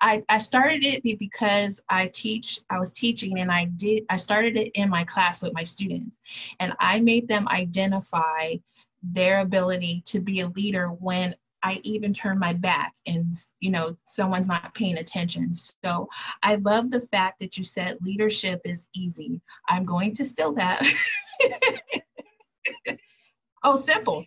I, 0.00 0.22
I 0.28 0.38
started 0.38 0.84
it 0.84 1.18
because 1.18 1.82
i 1.88 2.06
teach 2.08 2.60
i 2.70 2.78
was 2.78 2.92
teaching 2.92 3.40
and 3.40 3.50
i 3.50 3.64
did 3.64 4.04
i 4.08 4.16
started 4.16 4.56
it 4.56 4.70
in 4.74 4.88
my 4.90 5.02
class 5.02 5.42
with 5.42 5.52
my 5.54 5.64
students 5.64 6.20
and 6.60 6.72
i 6.78 7.00
made 7.00 7.26
them 7.26 7.48
identify 7.48 8.54
their 9.02 9.40
ability 9.40 10.02
to 10.06 10.20
be 10.20 10.40
a 10.40 10.48
leader 10.48 10.88
when 10.88 11.34
I 11.62 11.80
even 11.82 12.12
turn 12.12 12.38
my 12.38 12.52
back 12.52 12.94
and 13.06 13.32
you 13.60 13.70
know 13.70 13.96
someone's 14.04 14.48
not 14.48 14.74
paying 14.74 14.98
attention. 14.98 15.52
So 15.54 16.08
I 16.42 16.56
love 16.56 16.90
the 16.90 17.00
fact 17.00 17.38
that 17.40 17.56
you 17.56 17.64
said 17.64 17.98
leadership 18.02 18.60
is 18.64 18.88
easy. 18.94 19.40
I'm 19.68 19.84
going 19.84 20.14
to 20.14 20.24
steal 20.24 20.52
that. 20.54 20.82
oh, 23.64 23.76
simple. 23.76 24.24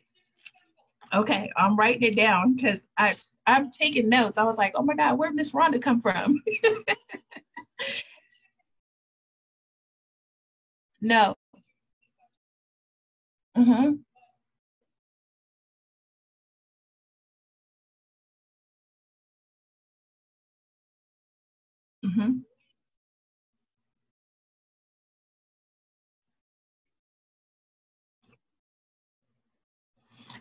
Okay, 1.13 1.51
I'm 1.57 1.75
writing 1.75 2.03
it 2.03 2.15
down 2.15 2.55
because 2.55 2.87
I 2.97 3.13
I'm 3.45 3.71
taking 3.71 4.09
notes. 4.09 4.37
I 4.37 4.43
was 4.43 4.57
like, 4.57 4.73
oh 4.75 4.83
my 4.83 4.95
God, 4.95 5.17
where 5.17 5.29
did 5.29 5.35
Miss 5.35 5.51
Rhonda 5.51 5.81
come 5.81 5.99
from? 5.99 6.41
no. 11.01 11.35
Mm-hmm. 13.57 13.93
Mm-hmm. 22.05 22.39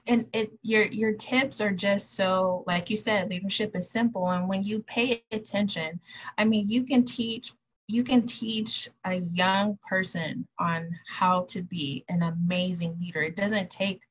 and 0.06 0.26
it 0.32 0.50
your 0.62 0.84
your 0.86 1.12
tips 1.12 1.60
are 1.60 1.72
just 1.72 2.14
so 2.14 2.64
like 2.66 2.90
you 2.90 2.96
said 2.96 3.28
leadership 3.28 3.76
is 3.76 3.90
simple. 3.90 4.30
And 4.30 4.48
when 4.48 4.62
you 4.62 4.82
pay 4.82 5.22
attention 5.32 6.00
i 6.38 6.44
mean 6.44 6.68
you 6.68 6.84
can 6.84 7.04
teach 7.04 7.52
you 7.90 8.04
can 8.04 8.22
teach 8.22 8.88
a 9.04 9.16
young 9.16 9.76
person 9.88 10.46
on 10.60 10.90
how 11.08 11.42
to 11.48 11.60
be 11.60 12.04
an 12.08 12.22
amazing 12.22 12.96
leader. 13.00 13.20
It 13.20 13.34
doesn't 13.34 13.68
take 13.68 14.04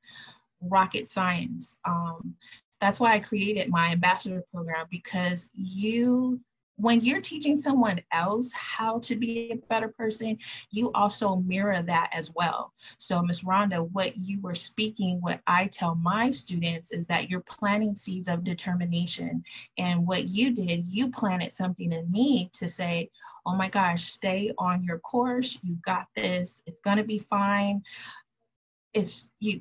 rocket 0.60 1.08
science. 1.08 1.78
Um, 1.86 2.34
that's 2.78 3.00
why 3.00 3.14
I 3.14 3.20
created 3.20 3.70
my 3.70 3.92
ambassador 3.92 4.44
program 4.52 4.86
because 4.90 5.48
you 5.54 6.40
when 6.80 7.00
you're 7.00 7.20
teaching 7.20 7.56
someone 7.56 8.00
else 8.12 8.52
how 8.52 8.98
to 9.00 9.16
be 9.16 9.50
a 9.50 9.56
better 9.68 9.88
person, 9.88 10.38
you 10.70 10.90
also 10.94 11.36
mirror 11.36 11.82
that 11.82 12.10
as 12.12 12.30
well. 12.34 12.72
So, 12.98 13.22
Ms. 13.22 13.42
Rhonda, 13.42 13.88
what 13.92 14.16
you 14.16 14.40
were 14.40 14.54
speaking, 14.54 15.20
what 15.20 15.40
I 15.46 15.66
tell 15.66 15.94
my 15.94 16.30
students 16.30 16.90
is 16.90 17.06
that 17.08 17.30
you're 17.30 17.40
planting 17.40 17.94
seeds 17.94 18.28
of 18.28 18.44
determination. 18.44 19.44
And 19.78 20.06
what 20.06 20.28
you 20.28 20.54
did, 20.54 20.86
you 20.86 21.10
planted 21.10 21.52
something 21.52 21.92
in 21.92 22.10
me 22.10 22.50
to 22.54 22.68
say, 22.68 23.10
oh 23.46 23.54
my 23.54 23.68
gosh, 23.68 24.04
stay 24.04 24.52
on 24.58 24.82
your 24.82 24.98
course. 24.98 25.58
You 25.62 25.76
got 25.84 26.06
this. 26.14 26.62
It's 26.66 26.80
going 26.80 26.98
to 26.98 27.04
be 27.04 27.18
fine. 27.18 27.82
It's 28.92 29.28
you 29.38 29.60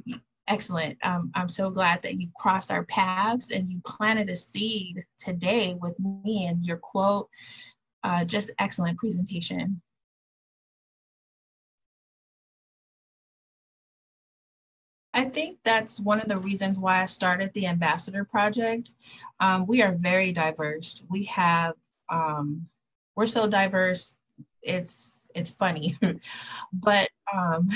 Excellent. 0.50 0.98
Um, 1.04 1.32
I'm 1.36 1.48
so 1.48 1.70
glad 1.70 2.02
that 2.02 2.20
you 2.20 2.30
crossed 2.36 2.72
our 2.72 2.84
paths 2.86 3.52
and 3.52 3.70
you 3.70 3.80
planted 3.86 4.30
a 4.30 4.36
seed 4.36 5.06
today 5.16 5.78
with 5.80 5.96
me 6.00 6.48
and 6.48 6.66
your 6.66 6.78
quote. 6.78 7.30
Uh, 8.04 8.26
just 8.26 8.50
excellent 8.58 8.98
presentation. 8.98 9.80
I 15.14 15.26
think 15.26 15.60
that's 15.64 16.00
one 16.00 16.20
of 16.20 16.28
the 16.28 16.38
reasons 16.38 16.80
why 16.80 17.02
I 17.02 17.06
started 17.06 17.54
the 17.54 17.68
Ambassador 17.68 18.26
Project. 18.26 18.92
Um, 19.40 19.68
we 19.68 19.84
are 19.84 19.94
very 19.94 20.32
diverse. 20.32 21.04
We 21.10 21.26
have, 21.26 21.74
um, 22.10 22.66
we're 23.16 23.28
so 23.28 23.48
diverse, 23.48 24.16
it's, 24.64 25.30
it's 25.36 25.52
funny. 25.52 25.96
but 26.74 27.10
um, 27.32 27.70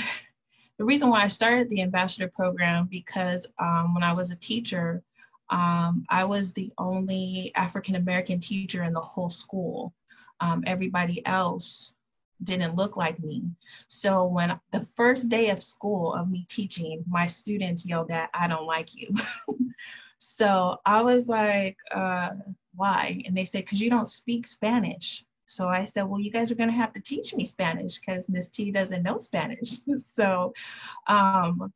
the 0.84 0.88
reason 0.88 1.08
why 1.08 1.22
I 1.22 1.28
started 1.28 1.70
the 1.70 1.80
ambassador 1.80 2.28
program 2.28 2.88
because 2.90 3.46
um, 3.58 3.94
when 3.94 4.02
I 4.02 4.12
was 4.12 4.30
a 4.30 4.36
teacher, 4.36 5.02
um, 5.48 6.04
I 6.10 6.24
was 6.24 6.52
the 6.52 6.70
only 6.76 7.52
African 7.54 7.94
American 7.94 8.38
teacher 8.38 8.82
in 8.82 8.92
the 8.92 9.00
whole 9.00 9.30
school. 9.30 9.94
Um, 10.40 10.62
everybody 10.66 11.24
else 11.24 11.94
didn't 12.42 12.76
look 12.76 12.98
like 12.98 13.18
me. 13.18 13.44
So 13.88 14.26
when 14.26 14.60
the 14.72 14.80
first 14.80 15.30
day 15.30 15.48
of 15.48 15.62
school 15.62 16.12
of 16.12 16.30
me 16.30 16.44
teaching, 16.50 17.02
my 17.08 17.28
students 17.28 17.86
yelled 17.86 18.10
at, 18.10 18.28
I 18.34 18.46
don't 18.46 18.66
like 18.66 18.94
you. 18.94 19.08
so 20.18 20.76
I 20.84 21.00
was 21.00 21.28
like, 21.28 21.78
uh, 21.94 22.28
why? 22.74 23.22
And 23.24 23.34
they 23.34 23.46
said, 23.46 23.64
because 23.64 23.80
you 23.80 23.88
don't 23.88 24.06
speak 24.06 24.46
Spanish. 24.46 25.24
So 25.54 25.68
I 25.68 25.84
said, 25.84 26.02
well, 26.02 26.20
you 26.20 26.30
guys 26.30 26.50
are 26.50 26.56
going 26.56 26.70
to 26.70 26.76
have 26.76 26.92
to 26.94 27.00
teach 27.00 27.34
me 27.34 27.44
Spanish 27.44 27.98
because 27.98 28.28
Miss 28.28 28.48
T 28.48 28.70
doesn't 28.70 29.02
know 29.02 29.18
Spanish. 29.18 29.78
so, 29.98 30.52
um, 31.06 31.72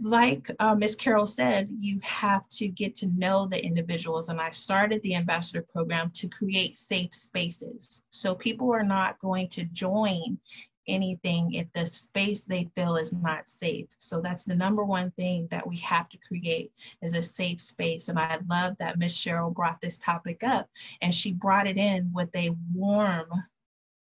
like 0.00 0.50
uh, 0.58 0.74
Miss 0.74 0.96
Carol 0.96 1.26
said, 1.26 1.68
you 1.70 2.00
have 2.02 2.48
to 2.48 2.66
get 2.66 2.94
to 2.96 3.06
know 3.06 3.46
the 3.46 3.62
individuals. 3.64 4.28
And 4.28 4.40
I 4.40 4.50
started 4.50 5.02
the 5.02 5.14
ambassador 5.14 5.62
program 5.62 6.10
to 6.14 6.28
create 6.28 6.76
safe 6.76 7.14
spaces. 7.14 8.02
So 8.10 8.34
people 8.34 8.74
are 8.74 8.82
not 8.82 9.20
going 9.20 9.48
to 9.50 9.64
join 9.64 10.38
anything 10.86 11.52
if 11.54 11.72
the 11.72 11.86
space 11.86 12.44
they 12.44 12.68
feel 12.74 12.96
is 12.96 13.12
not 13.12 13.48
safe. 13.48 13.86
So 13.98 14.20
that's 14.20 14.44
the 14.44 14.54
number 14.54 14.84
one 14.84 15.10
thing 15.12 15.48
that 15.50 15.66
we 15.66 15.76
have 15.78 16.08
to 16.10 16.18
create 16.18 16.72
is 17.02 17.14
a 17.14 17.22
safe 17.22 17.60
space. 17.60 18.08
And 18.08 18.18
I 18.18 18.38
love 18.48 18.76
that 18.78 18.98
Miss 18.98 19.16
Cheryl 19.16 19.54
brought 19.54 19.80
this 19.80 19.98
topic 19.98 20.42
up 20.44 20.68
and 21.00 21.14
she 21.14 21.32
brought 21.32 21.66
it 21.66 21.76
in 21.76 22.10
with 22.12 22.34
a 22.36 22.56
warm 22.74 23.28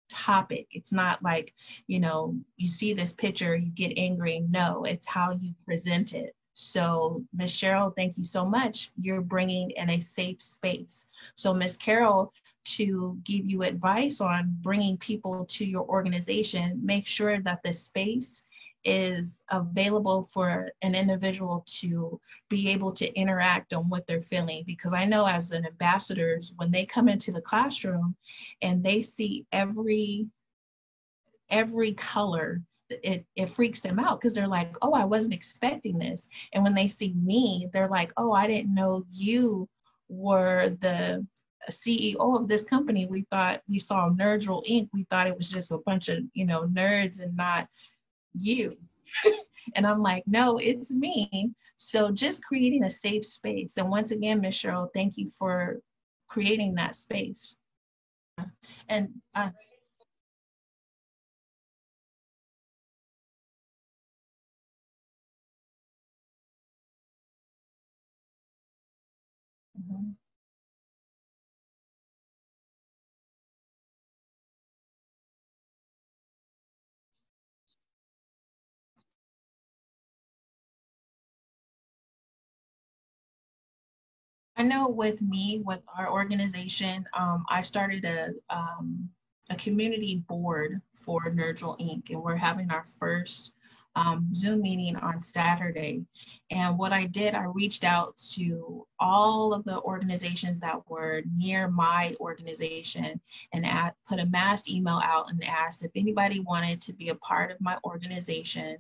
topic. 0.09 0.67
It's 0.71 0.93
not 0.93 1.23
like, 1.23 1.55
you 1.87 2.01
know, 2.01 2.37
you 2.57 2.69
see 2.69 2.93
this 2.93 3.13
picture, 3.13 3.57
you 3.57 3.73
get 3.73 3.93
angry. 3.97 4.45
No, 4.49 4.85
it's 4.85 5.07
how 5.07 5.33
you 5.33 5.55
present 5.65 6.15
it. 6.15 6.35
So, 6.55 7.25
Ms. 7.35 7.57
Cheryl, 7.57 7.95
thank 7.97 8.19
you 8.19 8.25
so 8.25 8.45
much. 8.45 8.91
You're 8.97 9.23
bringing 9.23 9.71
in 9.73 9.91
a 9.91 10.01
safe 10.01 10.43
space. 10.43 11.07
So, 11.35 11.55
Ms. 11.55 11.77
Carol, 11.77 12.33
to 12.65 13.19
give 13.25 13.49
you 13.49 13.63
advice 13.63 14.21
on 14.21 14.57
bringing 14.61 14.97
people 14.99 15.47
to 15.47 15.65
your 15.65 15.85
organization, 15.85 16.81
make 16.85 17.07
sure 17.07 17.41
that 17.41 17.63
the 17.63 17.73
space 17.73 18.45
is 18.85 19.43
available 19.51 20.25
for 20.25 20.73
an 20.83 20.95
individual 20.95 21.65
to 21.67 22.21
be 22.49 22.69
able 22.69 22.93
to 22.93 23.13
interact 23.15 23.73
on 23.73 23.89
what 23.89 24.07
they're 24.07 24.21
feeling 24.21 24.65
because 24.67 24.93
i 24.93 25.05
know 25.05 25.25
as 25.25 25.53
an 25.53 25.65
ambassadors 25.65 26.53
when 26.57 26.71
they 26.71 26.85
come 26.85 27.09
into 27.09 27.31
the 27.31 27.41
classroom 27.41 28.17
and 28.61 28.83
they 28.83 29.01
see 29.01 29.47
every 29.53 30.27
every 31.49 31.93
color 31.93 32.61
it, 33.03 33.27
it 33.37 33.49
freaks 33.49 33.81
them 33.81 33.99
out 33.99 34.21
because 34.21 34.35
they're 34.35 34.49
like, 34.49 34.77
oh, 34.83 34.93
I 34.93 35.05
wasn't 35.05 35.35
expecting 35.35 35.99
this. 35.99 36.29
And 36.53 36.63
when 36.63 36.75
they 36.75 36.89
see 36.89 37.15
me, 37.15 37.69
they're 37.73 37.89
like, 37.89 38.13
oh, 38.17 38.33
I 38.33 38.47
didn't 38.47 38.75
know 38.75 39.05
you 39.11 39.69
were 40.09 40.71
the 40.81 41.27
CEO 41.71 42.41
of 42.41 42.49
this 42.49 42.63
company. 42.63 43.07
We 43.07 43.23
thought 43.31 43.63
we 43.69 43.79
saw 43.79 44.11
Nerdrel 44.11 44.67
Inc. 44.69 44.89
We 44.93 45.05
thought 45.05 45.27
it 45.27 45.37
was 45.37 45.49
just 45.49 45.71
a 45.71 45.79
bunch 45.79 46.09
of, 46.09 46.19
you 46.35 46.45
know, 46.45 46.65
nerds 46.65 47.23
and 47.23 47.37
not 47.37 47.69
you. 48.33 48.77
and 49.77 49.87
I'm 49.87 50.03
like, 50.03 50.25
no, 50.27 50.59
it's 50.59 50.91
me. 50.91 51.53
So 51.77 52.11
just 52.11 52.45
creating 52.45 52.85
a 52.85 52.91
safe 52.91 53.25
space. 53.25 53.77
And 53.77 53.91
once 53.91 54.11
again, 54.11 54.41
Miss 54.41 54.61
Cheryl, 54.61 54.89
thank 54.95 55.17
you 55.17 55.29
for 55.29 55.81
creating 56.29 56.75
that 56.77 56.97
space. 56.97 57.57
And 58.89 59.11
uh, 59.35 59.51
I 84.57 84.65
know 84.65 84.89
with 84.89 85.21
me, 85.23 85.63
with 85.65 85.81
our 85.99 86.13
organization, 86.13 87.05
um, 87.15 87.45
I 87.49 87.63
started 87.63 88.05
a, 88.05 88.31
um, 88.49 89.09
a 89.51 89.57
community 89.57 90.23
board 90.29 90.81
for 90.93 91.23
Nerdrel 91.33 91.77
Inc. 91.81 92.11
and 92.11 92.23
we're 92.23 92.37
having 92.37 92.71
our 92.71 92.85
first 93.01 93.55
um, 93.95 94.29
Zoom 94.33 94.63
meeting 94.63 94.97
on 94.97 95.21
Saturday. 95.21 96.05
And 96.51 96.79
what 96.79 96.93
I 96.93 97.07
did, 97.07 97.35
I 97.35 97.45
reached 97.45 97.85
out 97.85 98.17
to 98.35 98.87
all 98.99 99.53
of 99.53 99.65
the 99.65 99.81
organizations 99.81 100.61
that 100.61 100.89
were 100.89 101.23
near 101.37 101.69
my 101.69 102.15
organization 102.21 103.21
and 103.53 103.67
at, 103.67 103.95
put 104.09 104.21
a 104.21 104.27
mass 104.27 104.69
email 104.69 105.01
out 105.03 105.31
and 105.31 105.45
asked 105.45 105.85
if 105.85 105.91
anybody 105.95 106.41
wanted 106.41 106.81
to 106.83 106.93
be 106.95 107.11
a 107.11 107.15
part 107.17 107.51
of 107.51 107.61
my 107.61 107.79
organization, 107.85 108.79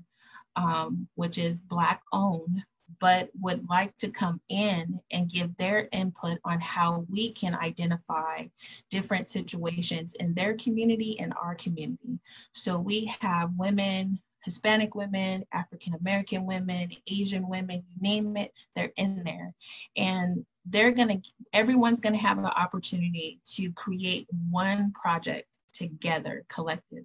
um, 0.57 1.09
which 1.15 1.39
is 1.39 1.61
Black 1.61 2.03
owned 2.13 2.63
but 3.01 3.31
would 3.41 3.69
like 3.69 3.97
to 3.99 4.09
come 4.09 4.41
in 4.49 5.01
and 5.11 5.29
give 5.29 5.57
their 5.57 5.89
input 5.93 6.39
on 6.45 6.61
how 6.61 7.05
we 7.11 7.33
can 7.33 7.55
identify 7.55 8.45
different 8.91 9.29
situations 9.29 10.15
in 10.21 10.35
their 10.35 10.55
community 10.55 11.19
and 11.19 11.33
our 11.43 11.57
community. 11.57 12.21
So 12.53 12.79
we 12.79 13.13
have 13.21 13.51
women, 13.57 14.21
Hispanic 14.45 14.95
women, 14.95 15.45
African 15.53 15.95
American 15.95 16.47
women, 16.47 16.91
Asian 17.11 17.49
women, 17.49 17.85
you 17.97 18.03
name 18.03 18.37
it, 18.37 18.53
they're 18.75 18.93
in 18.97 19.23
there. 19.25 19.55
And 19.97 20.45
they're 20.67 20.93
gonna, 20.93 21.19
everyone's 21.53 22.01
gonna 22.01 22.17
have 22.19 22.39
an 22.39 22.47
opportunity 22.47 23.41
to 23.55 23.73
create 23.73 24.27
one 24.51 24.93
project 24.93 25.47
together, 25.73 26.45
collective 26.49 27.05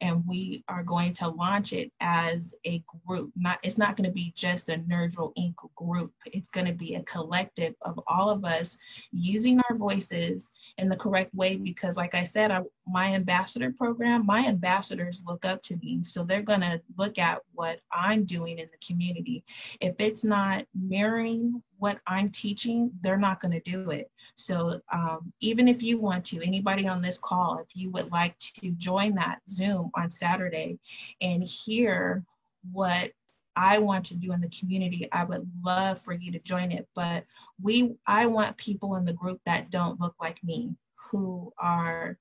and 0.00 0.22
we 0.26 0.64
are 0.68 0.82
going 0.82 1.12
to 1.14 1.28
launch 1.28 1.72
it 1.72 1.92
as 2.00 2.54
a 2.66 2.82
group. 3.06 3.32
Not 3.36 3.58
it's 3.62 3.78
not 3.78 3.96
going 3.96 4.08
to 4.08 4.12
be 4.12 4.32
just 4.34 4.68
a 4.68 4.78
Nerdrel 4.78 5.32
Inc. 5.38 5.54
group. 5.76 6.12
It's 6.26 6.48
going 6.48 6.66
to 6.66 6.72
be 6.72 6.94
a 6.94 7.02
collective 7.04 7.74
of 7.82 7.98
all 8.06 8.30
of 8.30 8.44
us 8.44 8.78
using 9.10 9.60
our 9.68 9.76
voices 9.76 10.52
in 10.78 10.88
the 10.88 10.96
correct 10.96 11.34
way. 11.34 11.56
Because, 11.56 11.96
like 11.96 12.14
I 12.14 12.24
said, 12.24 12.50
I, 12.50 12.62
my 12.86 13.14
ambassador 13.14 13.72
program, 13.72 14.26
my 14.26 14.46
ambassadors 14.46 15.22
look 15.26 15.44
up 15.44 15.62
to 15.62 15.76
me, 15.76 16.02
so 16.02 16.24
they're 16.24 16.42
going 16.42 16.60
to 16.60 16.80
look 16.98 17.18
at 17.18 17.40
what 17.52 17.80
I'm 17.92 18.24
doing 18.24 18.58
in 18.58 18.68
the 18.70 18.86
community. 18.86 19.44
If 19.80 19.94
it's 19.98 20.24
not 20.24 20.64
mirroring 20.74 21.62
what 21.82 21.98
I'm 22.06 22.28
teaching, 22.28 22.92
they're 23.00 23.16
not 23.28 23.40
going 23.40 23.60
to 23.60 23.70
do 23.70 23.90
it. 23.90 24.08
So 24.36 24.80
um, 24.92 25.32
even 25.40 25.66
if 25.66 25.82
you 25.82 25.98
want 25.98 26.24
to, 26.26 26.40
anybody 26.40 26.86
on 26.86 27.02
this 27.02 27.18
call, 27.18 27.58
if 27.58 27.66
you 27.74 27.90
would 27.90 28.12
like 28.12 28.38
to 28.38 28.72
join 28.76 29.16
that 29.16 29.40
Zoom 29.50 29.90
on 29.96 30.08
Saturday 30.08 30.78
and 31.20 31.42
hear 31.42 32.22
what 32.70 33.10
I 33.56 33.80
want 33.80 34.04
to 34.06 34.14
do 34.14 34.32
in 34.32 34.40
the 34.40 34.48
community, 34.50 35.08
I 35.10 35.24
would 35.24 35.44
love 35.64 35.98
for 35.98 36.12
you 36.12 36.30
to 36.30 36.38
join 36.38 36.70
it. 36.70 36.86
But 36.94 37.24
we, 37.60 37.96
I 38.06 38.26
want 38.26 38.56
people 38.58 38.94
in 38.94 39.04
the 39.04 39.12
group 39.12 39.40
that 39.44 39.72
don't 39.72 40.00
look 40.00 40.14
like 40.20 40.38
me, 40.44 40.76
who 41.10 41.52
are, 41.58 42.16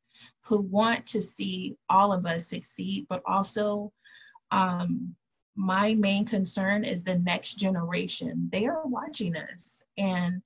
who 0.45 0.61
want 0.61 1.05
to 1.05 1.21
see 1.21 1.75
all 1.87 2.11
of 2.11 2.25
us 2.25 2.47
succeed, 2.47 3.05
but 3.07 3.21
also 3.27 3.93
um, 4.49 5.15
my 5.55 5.93
main 5.95 6.25
concern 6.25 6.83
is 6.83 7.03
the 7.03 7.19
next 7.19 7.55
generation. 7.55 8.49
They 8.51 8.67
are 8.67 8.85
watching 8.85 9.35
us 9.35 9.83
and 9.97 10.41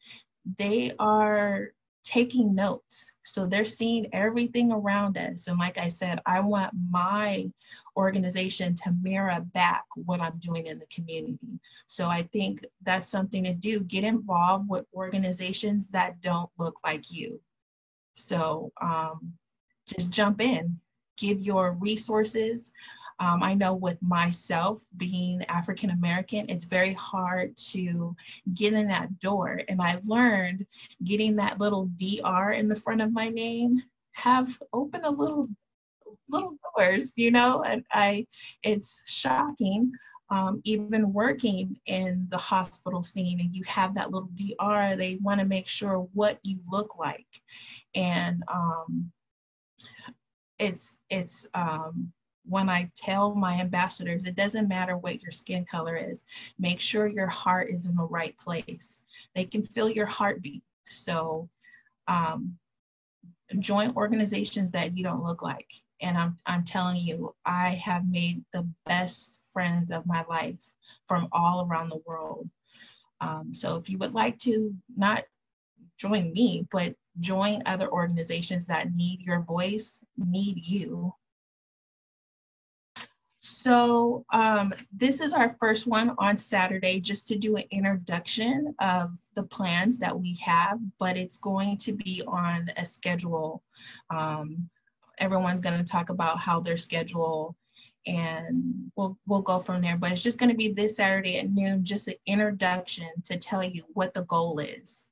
they 0.58 0.91
are 0.99 1.72
taking 2.06 2.53
notes. 2.53 3.14
So 3.24 3.47
they're 3.47 3.66
seeing 3.66 4.08
everything 4.14 4.72
around 4.72 5.18
us. 5.18 5.47
And 5.47 5.58
like 5.58 5.80
I 5.80 5.88
said, 5.88 6.20
I 6.26 6.39
want 6.39 6.72
my 6.89 7.49
organization 7.97 8.76
to 8.76 8.95
mirror 9.01 9.41
back 9.53 9.86
what 9.95 10.22
I'm 10.22 10.38
doing 10.38 10.68
in 10.68 10.78
the 10.78 10.86
community. 10.88 11.60
So 11.88 12.08
I 12.08 12.22
think 12.24 12.64
that's 12.84 13.10
something 13.10 13.43
to 13.45 13.53
do. 13.53 13.84
Get 13.84 14.03
involved 14.03 14.70
with 14.70 14.86
organizations 14.93 15.88
that 15.89 16.22
don't 16.22 16.49
look 16.60 16.80
like 16.86 17.12
you. 17.12 17.41
So 18.14 18.72
um, 18.80 19.34
just 19.88 20.12
jump 20.12 20.41
in, 20.41 20.80
give 21.18 21.41
your 21.41 21.74
resources. 21.74 22.72
Um, 23.20 23.43
I 23.43 23.53
know 23.53 23.74
with 23.74 24.01
myself 24.01 24.84
being 24.97 25.43
African 25.45 25.89
American, 25.89 26.45
it's 26.49 26.66
very 26.66 26.93
hard 26.93 27.55
to 27.70 28.16
get 28.53 28.74
in 28.74 28.88
that 28.89 29.20
door. 29.20 29.61
And 29.70 29.82
I 29.82 29.99
learned 30.03 30.66
getting 31.03 31.36
that 31.38 31.59
little 31.59 31.89
DR 31.95 32.51
in 32.51 32.68
the 32.68 32.76
front 32.76 33.01
of 33.01 33.13
my 33.13 33.30
name 33.30 33.82
have 34.13 34.57
opened 34.74 35.05
a 35.05 35.11
little 35.11 35.47
little 36.30 36.57
doors, 36.76 37.13
you 37.16 37.32
know, 37.32 37.63
and 37.63 37.84
I 37.91 38.28
it's 38.63 39.01
shocking. 39.05 39.91
Um, 40.32 40.59
even 40.63 41.13
working 41.13 41.78
in 41.86 42.26
the 42.32 42.38
hospital 42.38 43.03
scene 43.03 43.39
and 43.39 43.53
you 43.53 43.61
have 43.68 43.93
that 43.93 44.09
little 44.09 44.32
DR, 44.34 44.95
they 44.95 45.20
want 45.22 45.39
to 45.39 45.45
make 45.45 45.68
sure 45.68 46.07
what 46.13 46.39
you 46.41 46.61
look 46.72 46.97
like. 46.97 47.28
And 47.93 48.41
um, 48.51 49.11
it's 50.57 50.99
it's 51.11 51.47
um, 51.53 52.11
when 52.48 52.70
I 52.70 52.89
tell 52.96 53.36
my 53.36 53.60
ambassadors, 53.60 54.26
it 54.26 54.36
doesn't 54.36 54.68
matter 54.68 54.98
what 54.98 55.22
your 55.22 55.32
skin 55.32 55.66
color 55.66 55.96
is, 55.96 56.24
make 56.60 56.80
sure 56.80 57.08
your 57.08 57.28
heart 57.28 57.70
is 57.70 57.86
in 57.88 57.96
the 57.96 58.06
right 58.06 58.38
place. 58.38 59.02
They 59.34 59.46
can 59.46 59.64
feel 59.64 59.89
your 59.89 60.06
heartbeat. 60.06 60.64
So 60.88 61.50
um, 62.08 62.58
join 63.60 63.96
organizations 63.96 64.72
that 64.72 64.96
you 64.96 65.04
don't 65.04 65.24
look 65.24 65.41
like. 65.41 65.68
And 66.02 66.18
I'm, 66.18 66.38
I'm 66.46 66.64
telling 66.64 66.98
you, 66.98 67.34
I 67.46 67.70
have 67.70 68.08
made 68.08 68.43
the 68.54 68.68
best 68.86 69.41
friends 69.52 69.91
of 69.91 70.06
my 70.06 70.24
life 70.30 70.72
from 71.08 71.28
all 71.32 71.66
around 71.66 71.89
the 71.89 72.02
world. 72.06 72.50
Um, 73.22 73.54
so 73.54 73.78
if 73.78 73.89
you 73.89 73.98
would 74.00 74.14
like 74.14 74.38
to 74.39 74.76
not 74.96 75.24
join 75.98 76.34
me, 76.34 76.68
but 76.72 76.96
join 77.20 77.64
other 77.66 77.89
organizations 77.89 78.66
that 78.68 78.93
need 78.93 79.22
your 79.22 79.39
voice, 79.41 80.02
need 80.18 80.60
you, 80.60 81.14
so 83.46 84.26
um, 84.32 84.74
this 84.91 85.22
is 85.22 85.32
our 85.32 85.50
first 85.50 85.86
one 85.86 86.16
on 86.18 86.36
Saturday, 86.36 87.00
just 87.00 87.28
to 87.28 87.38
do 87.38 87.58
an 87.58 87.64
introduction 87.70 88.74
of 88.80 89.12
the 89.36 89.43
plans 89.43 90.00
that 90.00 90.20
we 90.20 90.36
have, 90.43 90.80
but 90.98 91.16
it's 91.16 91.38
going 91.38 91.78
to 91.78 91.93
be 91.93 92.24
on 92.26 92.72
a 92.78 92.84
schedule. 92.84 93.62
Um, 94.10 94.68
everyone's 95.20 95.62
going 95.62 95.78
to 95.78 95.84
talk 95.84 96.10
about 96.10 96.39
how 96.39 96.60
their 96.60 96.76
schedule 96.76 97.56
and 98.08 98.91
we'll 98.96 99.18
we'll 99.28 99.41
go 99.41 99.60
from 99.60 99.82
there. 99.82 99.98
But 99.98 100.12
it's 100.12 100.24
just 100.24 100.39
going 100.39 100.50
to 100.50 100.56
be 100.56 100.72
this 100.72 100.98
Saturday 100.98 101.38
at 101.38 101.50
noon, 101.50 101.84
just 101.84 102.08
an 102.08 102.16
introduction 102.26 103.10
to 103.26 103.38
tell 103.38 103.64
you 103.64 103.84
what 103.93 104.16
the 104.16 104.24
goal 104.24 104.58
is. 104.58 105.12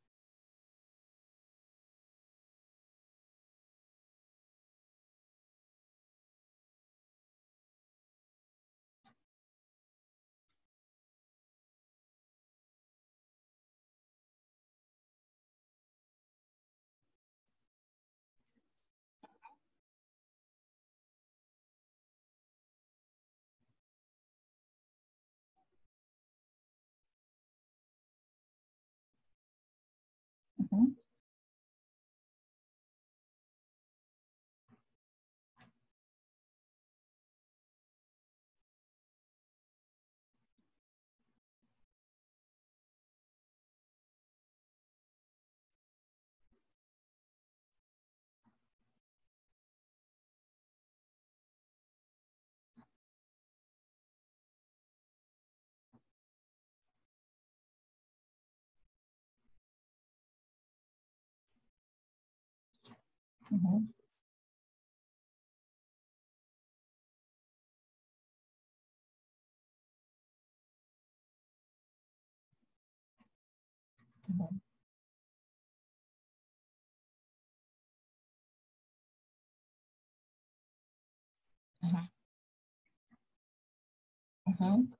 Mhm. 63.51 63.93
Mhm. 74.29 74.61
Mhm. 81.81 82.09
Mhm. 84.47 84.93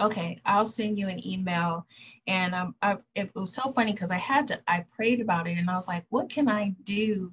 Okay, 0.00 0.38
I'll 0.44 0.66
send 0.66 0.96
you 0.96 1.08
an 1.08 1.26
email. 1.26 1.86
And 2.26 2.54
um, 2.54 2.74
I, 2.82 2.96
it 3.14 3.30
was 3.34 3.54
so 3.54 3.72
funny 3.72 3.92
because 3.92 4.10
I 4.10 4.18
had 4.18 4.48
to, 4.48 4.60
I 4.66 4.84
prayed 4.94 5.20
about 5.20 5.46
it 5.46 5.58
and 5.58 5.68
I 5.68 5.74
was 5.74 5.88
like, 5.88 6.04
what 6.08 6.28
can 6.28 6.48
I 6.48 6.74
do 6.84 7.32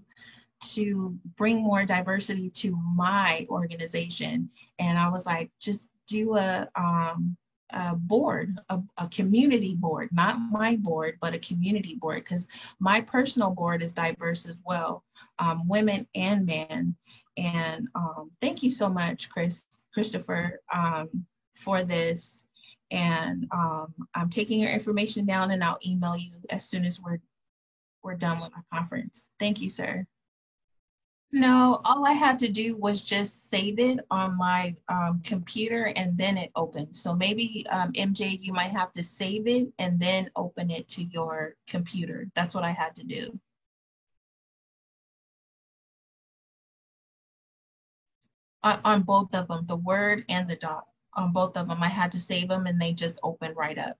to 0.73 1.17
bring 1.37 1.61
more 1.61 1.85
diversity 1.85 2.49
to 2.49 2.77
my 2.95 3.45
organization? 3.49 4.49
And 4.77 4.99
I 4.99 5.09
was 5.09 5.25
like, 5.25 5.51
just 5.59 5.89
do 6.07 6.35
a, 6.35 6.67
um, 6.75 7.37
a 7.71 7.95
board, 7.95 8.59
a, 8.69 8.79
a 8.97 9.07
community 9.07 9.75
board, 9.75 10.09
not 10.11 10.39
my 10.51 10.75
board, 10.75 11.17
but 11.21 11.33
a 11.35 11.39
community 11.39 11.95
board, 11.95 12.23
because 12.23 12.47
my 12.79 12.99
personal 12.99 13.51
board 13.51 13.83
is 13.83 13.93
diverse 13.93 14.47
as 14.47 14.59
well, 14.65 15.03
um, 15.37 15.67
women 15.67 16.07
and 16.15 16.45
men. 16.45 16.95
And 17.37 17.87
um, 17.95 18.31
thank 18.41 18.63
you 18.63 18.69
so 18.69 18.89
much, 18.89 19.29
Chris, 19.29 19.65
Christopher, 19.93 20.59
um, 20.73 21.25
for 21.53 21.83
this. 21.83 22.43
And 22.91 23.47
um, 23.51 23.93
I'm 24.15 24.29
taking 24.29 24.59
your 24.59 24.71
information 24.71 25.25
down 25.25 25.51
and 25.51 25.63
I'll 25.63 25.79
email 25.85 26.17
you 26.17 26.31
as 26.49 26.65
soon 26.65 26.85
as 26.85 26.99
we're, 26.99 27.19
we're 28.03 28.15
done 28.15 28.39
with 28.39 28.51
our 28.55 28.65
conference. 28.73 29.29
Thank 29.39 29.61
you, 29.61 29.69
sir. 29.69 30.05
No, 31.31 31.79
all 31.85 32.07
I 32.07 32.13
had 32.13 32.39
to 32.39 32.47
do 32.47 32.75
was 32.77 33.03
just 33.03 33.49
save 33.49 33.77
it 33.77 33.99
on 34.09 34.35
my 34.35 34.75
um, 34.87 35.21
computer 35.23 35.93
and 35.95 36.17
then 36.17 36.37
it 36.37 36.49
opened. 36.55 36.97
So 36.97 37.15
maybe 37.15 37.65
um, 37.69 37.91
MJ, 37.93 38.39
you 38.39 38.51
might 38.51 38.71
have 38.71 38.91
to 38.93 39.03
save 39.03 39.45
it 39.45 39.67
and 39.77 39.99
then 39.99 40.31
open 40.35 40.71
it 40.71 40.89
to 40.89 41.03
your 41.03 41.55
computer. 41.67 42.27
That's 42.33 42.55
what 42.55 42.63
I 42.63 42.71
had 42.71 42.95
to 42.95 43.03
do. 43.03 43.39
On, 48.63 48.79
on 48.83 49.01
both 49.03 49.35
of 49.35 49.47
them, 49.47 49.65
the 49.67 49.77
Word 49.77 50.25
and 50.29 50.49
the 50.49 50.55
doc 50.55 50.88
on 51.13 51.31
both 51.31 51.57
of 51.57 51.67
them. 51.67 51.83
I 51.83 51.87
had 51.87 52.11
to 52.13 52.19
save 52.19 52.49
them 52.49 52.65
and 52.65 52.79
they 52.79 52.93
just 52.93 53.19
opened 53.23 53.55
right 53.55 53.77
up. 53.77 53.97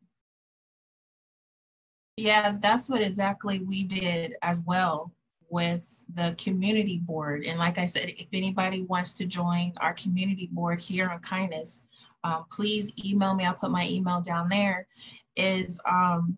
Yeah, 2.18 2.57
that's 2.60 2.89
what 2.89 3.01
exactly 3.01 3.60
we 3.60 3.84
did 3.84 4.36
as 4.41 4.60
well 4.66 5.14
with 5.49 6.05
the 6.14 6.36
community 6.38 6.97
board. 6.97 7.45
And 7.45 7.57
like 7.57 7.78
I 7.78 7.86
said, 7.86 8.10
if 8.18 8.28
anybody 8.34 8.84
wants 8.84 9.16
to 9.16 9.26
join 9.26 9.74
our 9.78 9.93
community 9.93 10.49
board 10.51 10.82
here 10.82 11.10
on 11.10 11.20
Kindness, 11.20 11.84
um, 12.24 12.45
please 12.51 12.91
email 13.03 13.34
me. 13.34 13.45
I'll 13.45 13.53
put 13.53 13.72
my 13.72 13.88
email 13.88 14.22
down 14.22 14.49
there. 14.49 14.88
Is 15.36 15.80
um, 15.89 16.38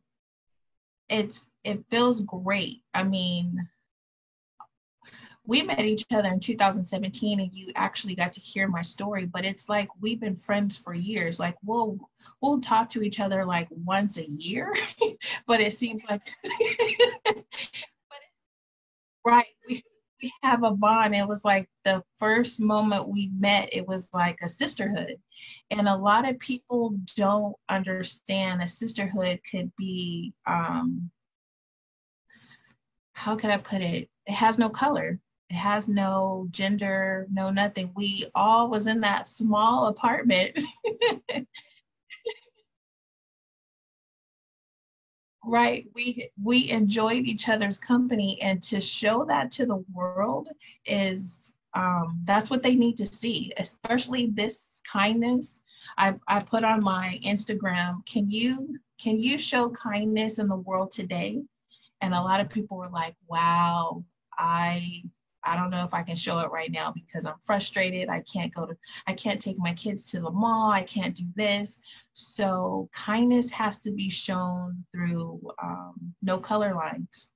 it's 1.09 1.49
it 1.63 1.84
feels 1.89 2.22
great. 2.22 2.82
I 2.93 3.03
mean, 3.03 3.67
we 5.45 5.63
met 5.63 5.79
each 5.79 6.05
other 6.13 6.29
in 6.29 6.39
2017 6.39 7.39
and 7.39 7.51
you 7.53 7.71
actually 7.75 8.15
got 8.15 8.31
to 8.33 8.39
hear 8.39 8.67
my 8.67 8.81
story 8.81 9.25
but 9.25 9.45
it's 9.45 9.67
like 9.67 9.89
we've 9.99 10.19
been 10.19 10.35
friends 10.35 10.77
for 10.77 10.93
years. 10.93 11.39
Like 11.39 11.55
we'll 11.63 11.97
we'll 12.41 12.61
talk 12.61 12.89
to 12.91 13.01
each 13.01 13.19
other 13.19 13.45
like 13.45 13.67
once 13.71 14.17
a 14.17 14.29
year 14.29 14.73
but 15.47 15.59
it 15.59 15.73
seems 15.73 16.05
like 16.09 16.21
right 19.25 19.45
we, 19.67 19.83
we 20.21 20.31
have 20.43 20.63
a 20.63 20.71
bond. 20.71 21.15
It 21.15 21.27
was 21.27 21.43
like 21.43 21.67
the 21.85 22.03
first 22.13 22.59
moment 22.59 23.09
we 23.09 23.31
met 23.37 23.69
it 23.71 23.87
was 23.87 24.09
like 24.13 24.37
a 24.43 24.47
sisterhood. 24.47 25.15
And 25.71 25.87
a 25.87 25.97
lot 25.97 26.29
of 26.29 26.37
people 26.37 26.95
don't 27.15 27.55
understand 27.67 28.61
a 28.61 28.67
sisterhood 28.67 29.39
could 29.49 29.71
be 29.75 30.33
um 30.45 31.09
how 33.13 33.35
can 33.35 33.51
i 33.51 33.57
put 33.57 33.81
it? 33.81 34.09
It 34.27 34.33
has 34.33 34.57
no 34.57 34.69
color 34.69 35.19
it 35.52 35.56
has 35.56 35.89
no 35.89 36.47
gender, 36.52 37.28
no 37.30 37.49
nothing. 37.49 37.91
We 37.93 38.26
all 38.34 38.70
was 38.70 38.88
in 38.88 39.02
that 39.02 39.28
small 39.28 39.88
apartment. 39.88 40.58
right 45.43 45.86
we 45.95 46.30
we 46.41 46.70
enjoyed 46.70 47.26
each 47.26 47.49
other's 47.49 47.80
company 47.80 48.39
and 48.43 48.62
to 48.62 48.80
show 48.80 49.26
that 49.26 49.52
to 49.52 49.66
the 49.66 49.84
world 49.91 50.47
is 50.86 51.56
um, 51.74 52.22
that's 52.26 52.52
what 52.52 52.62
they 52.62 52.76
need 52.76 52.95
to 52.95 53.08
see 53.08 53.52
especially 53.58 54.28
this 54.28 54.80
kindness 54.89 55.62
I, 55.97 56.14
I 56.28 56.41
put 56.41 56.64
on 56.64 56.84
my 56.84 57.20
instagram 57.24 58.06
can 58.06 58.30
you 58.30 58.78
can 59.02 59.20
you 59.20 59.39
show 59.39 59.72
kindness 59.72 60.38
in 60.38 60.47
the 60.47 60.58
world 60.58 60.91
today 60.91 61.41
and 62.02 62.14
a 62.14 62.22
lot 62.22 62.39
of 62.39 62.47
people 62.47 62.78
were 62.78 62.89
like 62.89 63.16
wow 63.28 64.04
i 64.38 65.02
I 65.43 65.55
don't 65.55 65.69
know 65.69 65.83
if 65.83 65.93
I 65.93 66.03
can 66.03 66.15
show 66.15 66.39
it 66.39 66.51
right 66.51 66.71
now 66.71 66.91
because 66.91 67.25
I'm 67.25 67.39
frustrated. 67.43 68.09
I 68.09 68.23
can't 68.31 68.53
go 68.53 68.65
to, 68.65 68.75
I 69.07 69.13
can't 69.13 69.41
take 69.41 69.57
my 69.57 69.73
kids 69.73 70.09
to 70.11 70.19
the 70.19 70.31
mall. 70.31 70.71
I 70.71 70.83
can't 70.83 71.15
do 71.15 71.25
this. 71.35 71.79
So 72.13 72.89
kindness 72.93 73.49
has 73.51 73.79
to 73.79 73.91
be 73.91 74.09
shown 74.09 74.83
through 74.91 75.41
um, 75.61 76.13
no 76.21 76.37
color 76.37 76.75
lines. 76.75 77.29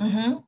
Mm-hmm. 0.00 0.38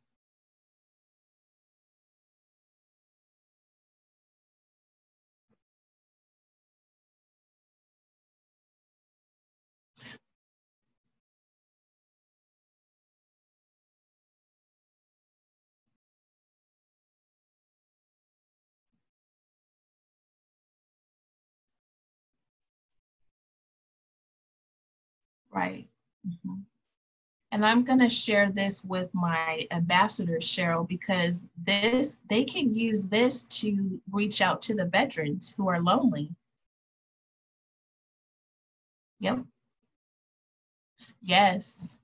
Right. 25.52 25.88
Mm-hmm. 26.26 26.60
And 27.52 27.66
I'm 27.66 27.82
going 27.84 27.98
to 27.98 28.08
share 28.08 28.50
this 28.50 28.84
with 28.84 29.12
my 29.14 29.66
ambassadors, 29.72 30.44
Cheryl, 30.44 30.86
because 30.86 31.48
this 31.60 32.20
they 32.28 32.44
can 32.44 32.74
use 32.74 33.04
this 33.08 33.44
to 33.44 34.00
reach 34.12 34.40
out 34.40 34.62
to 34.62 34.74
the 34.74 34.84
veterans 34.84 35.52
who 35.56 35.68
are 35.68 35.80
lonely. 35.80 36.30
Yep. 39.20 39.44
Yes. 41.22 41.98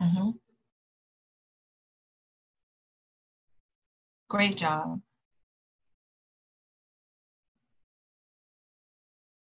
Mm-hmm. 0.00 0.30
Great 4.34 4.56
job. 4.56 5.00